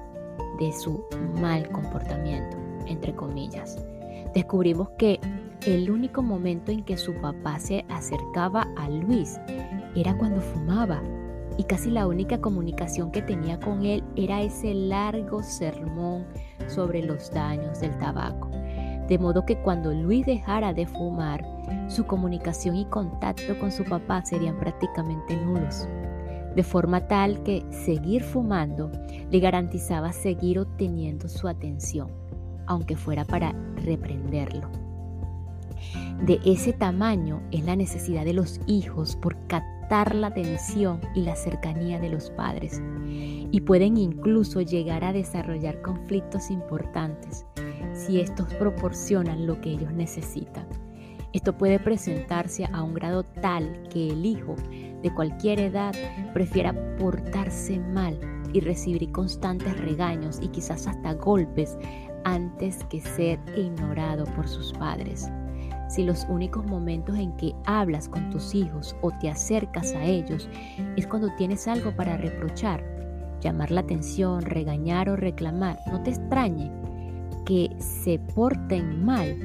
de 0.60 0.72
su 0.74 1.04
mal 1.40 1.70
comportamiento, 1.70 2.58
entre 2.86 3.14
comillas. 3.14 3.78
Descubrimos 4.34 4.90
que 4.98 5.20
el 5.66 5.90
único 5.90 6.22
momento 6.22 6.72
en 6.72 6.84
que 6.84 6.98
su 6.98 7.14
papá 7.16 7.60
se 7.60 7.86
acercaba 7.90 8.68
a 8.78 8.90
Luis 8.90 9.40
era 9.96 10.18
cuando 10.18 10.42
fumaba 10.42 11.02
y 11.58 11.64
casi 11.64 11.90
la 11.90 12.08
única 12.08 12.40
comunicación 12.40 13.12
que 13.12 13.22
tenía 13.22 13.60
con 13.60 13.84
él 13.84 14.04
era 14.16 14.42
ese 14.42 14.74
largo 14.74 15.42
sermón 15.44 16.26
sobre 16.68 17.04
los 17.04 17.32
daños 17.32 17.80
del 17.80 17.98
tabaco. 17.98 18.50
De 19.08 19.18
modo 19.18 19.46
que 19.46 19.58
cuando 19.58 19.94
Luis 19.94 20.26
dejara 20.26 20.74
de 20.74 20.86
fumar, 20.86 21.44
su 21.88 22.06
comunicación 22.06 22.76
y 22.76 22.86
contacto 22.86 23.58
con 23.60 23.72
su 23.72 23.84
papá 23.86 24.24
serían 24.24 24.60
prácticamente 24.60 25.36
nulos. 25.38 25.88
De 26.56 26.64
forma 26.64 27.08
tal 27.08 27.42
que 27.44 27.66
seguir 27.72 28.24
fumando 28.24 28.92
le 29.32 29.40
garantizaba 29.40 30.12
seguir 30.12 30.60
obteniendo 30.60 31.30
su 31.30 31.48
atención, 31.48 32.10
aunque 32.66 32.96
fuera 32.96 33.26
para 33.26 33.54
reprenderlo. 33.84 34.70
De 36.26 36.40
ese 36.46 36.74
tamaño 36.74 37.42
es 37.52 37.64
la 37.64 37.76
necesidad 37.76 38.26
de 38.26 38.34
los 38.34 38.60
hijos 38.66 39.16
por 39.16 39.38
la 39.90 40.28
atención 40.28 41.00
y 41.16 41.22
la 41.22 41.36
cercanía 41.36 42.00
de 42.00 42.10
los 42.10 42.30
padres 42.32 42.82
y 43.52 43.62
pueden 43.62 43.98
incluso 43.98 44.62
llegar 44.62 45.04
a 45.04 45.14
desarrollar 45.14 45.82
conflictos 45.82 46.52
importantes 46.52 47.46
si 47.94 48.20
estos 48.20 48.54
proporcionan 48.56 49.48
lo 49.48 49.60
que 49.62 49.72
ellos 49.72 49.92
necesitan. 49.94 50.68
Esto 51.34 51.58
puede 51.58 51.80
presentarse 51.80 52.66
a 52.72 52.84
un 52.84 52.94
grado 52.94 53.24
tal 53.24 53.84
que 53.90 54.10
el 54.10 54.26
hijo 54.26 54.56
de 55.02 55.14
cualquier 55.14 55.60
edad 55.60 55.94
prefiera 56.34 56.74
portarse 56.98 57.80
mal 57.80 58.20
y 58.54 58.60
recibir 58.60 59.12
constantes 59.12 59.78
regaños 59.80 60.40
y 60.42 60.48
quizás 60.48 60.88
hasta 60.88 61.14
golpes 61.14 61.78
antes 62.24 62.84
que 62.86 63.02
ser 63.02 63.40
ignorado 63.56 64.26
por 64.36 64.48
sus 64.48 64.74
padres. 64.74 65.30
Si 65.88 66.04
los 66.04 66.26
únicos 66.30 66.66
momentos 66.66 67.18
en 67.18 67.32
que 67.38 67.56
hablas 67.66 68.10
con 68.10 68.30
tus 68.30 68.54
hijos 68.54 68.96
o 69.02 69.12
te 69.12 69.30
acercas 69.30 69.94
a 69.94 70.04
ellos 70.04 70.50
es 70.98 71.08
cuando 71.08 71.34
tienes 71.36 71.68
algo 71.68 71.96
para 71.96 72.18
reprochar, 72.18 72.84
llamar 73.42 73.72
la 73.72 73.82
atención, 73.82 74.42
regañar 74.42 75.10
o 75.10 75.16
reclamar, 75.16 75.80
no 75.90 76.02
te 76.04 76.10
extrañe 76.12 76.72
que 77.46 77.74
se 77.80 78.20
porten 78.20 79.06
mal, 79.06 79.38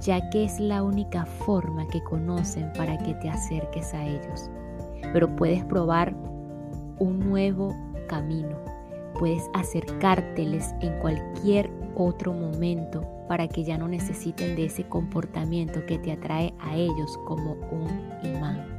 ya 0.00 0.30
que 0.30 0.44
es 0.44 0.58
la 0.58 0.82
única 0.82 1.26
forma 1.26 1.86
que 1.88 2.02
conocen 2.04 2.72
para 2.72 2.96
que 2.96 3.12
te 3.14 3.28
acerques 3.28 3.92
a 3.92 4.06
ellos. 4.06 4.50
Pero 5.12 5.34
puedes 5.36 5.62
probar 5.64 6.14
un 6.98 7.18
nuevo 7.18 7.76
camino. 8.08 8.56
Puedes 9.18 9.50
acercárteles 9.52 10.74
en 10.80 10.98
cualquier 11.00 11.70
otro 11.96 12.32
momento 12.32 13.19
para 13.30 13.46
que 13.46 13.62
ya 13.62 13.78
no 13.78 13.86
necesiten 13.86 14.56
de 14.56 14.64
ese 14.64 14.88
comportamiento 14.88 15.86
que 15.86 16.00
te 16.00 16.10
atrae 16.10 16.52
a 16.58 16.74
ellos 16.74 17.16
como 17.28 17.52
un 17.70 18.10
imán. 18.24 18.69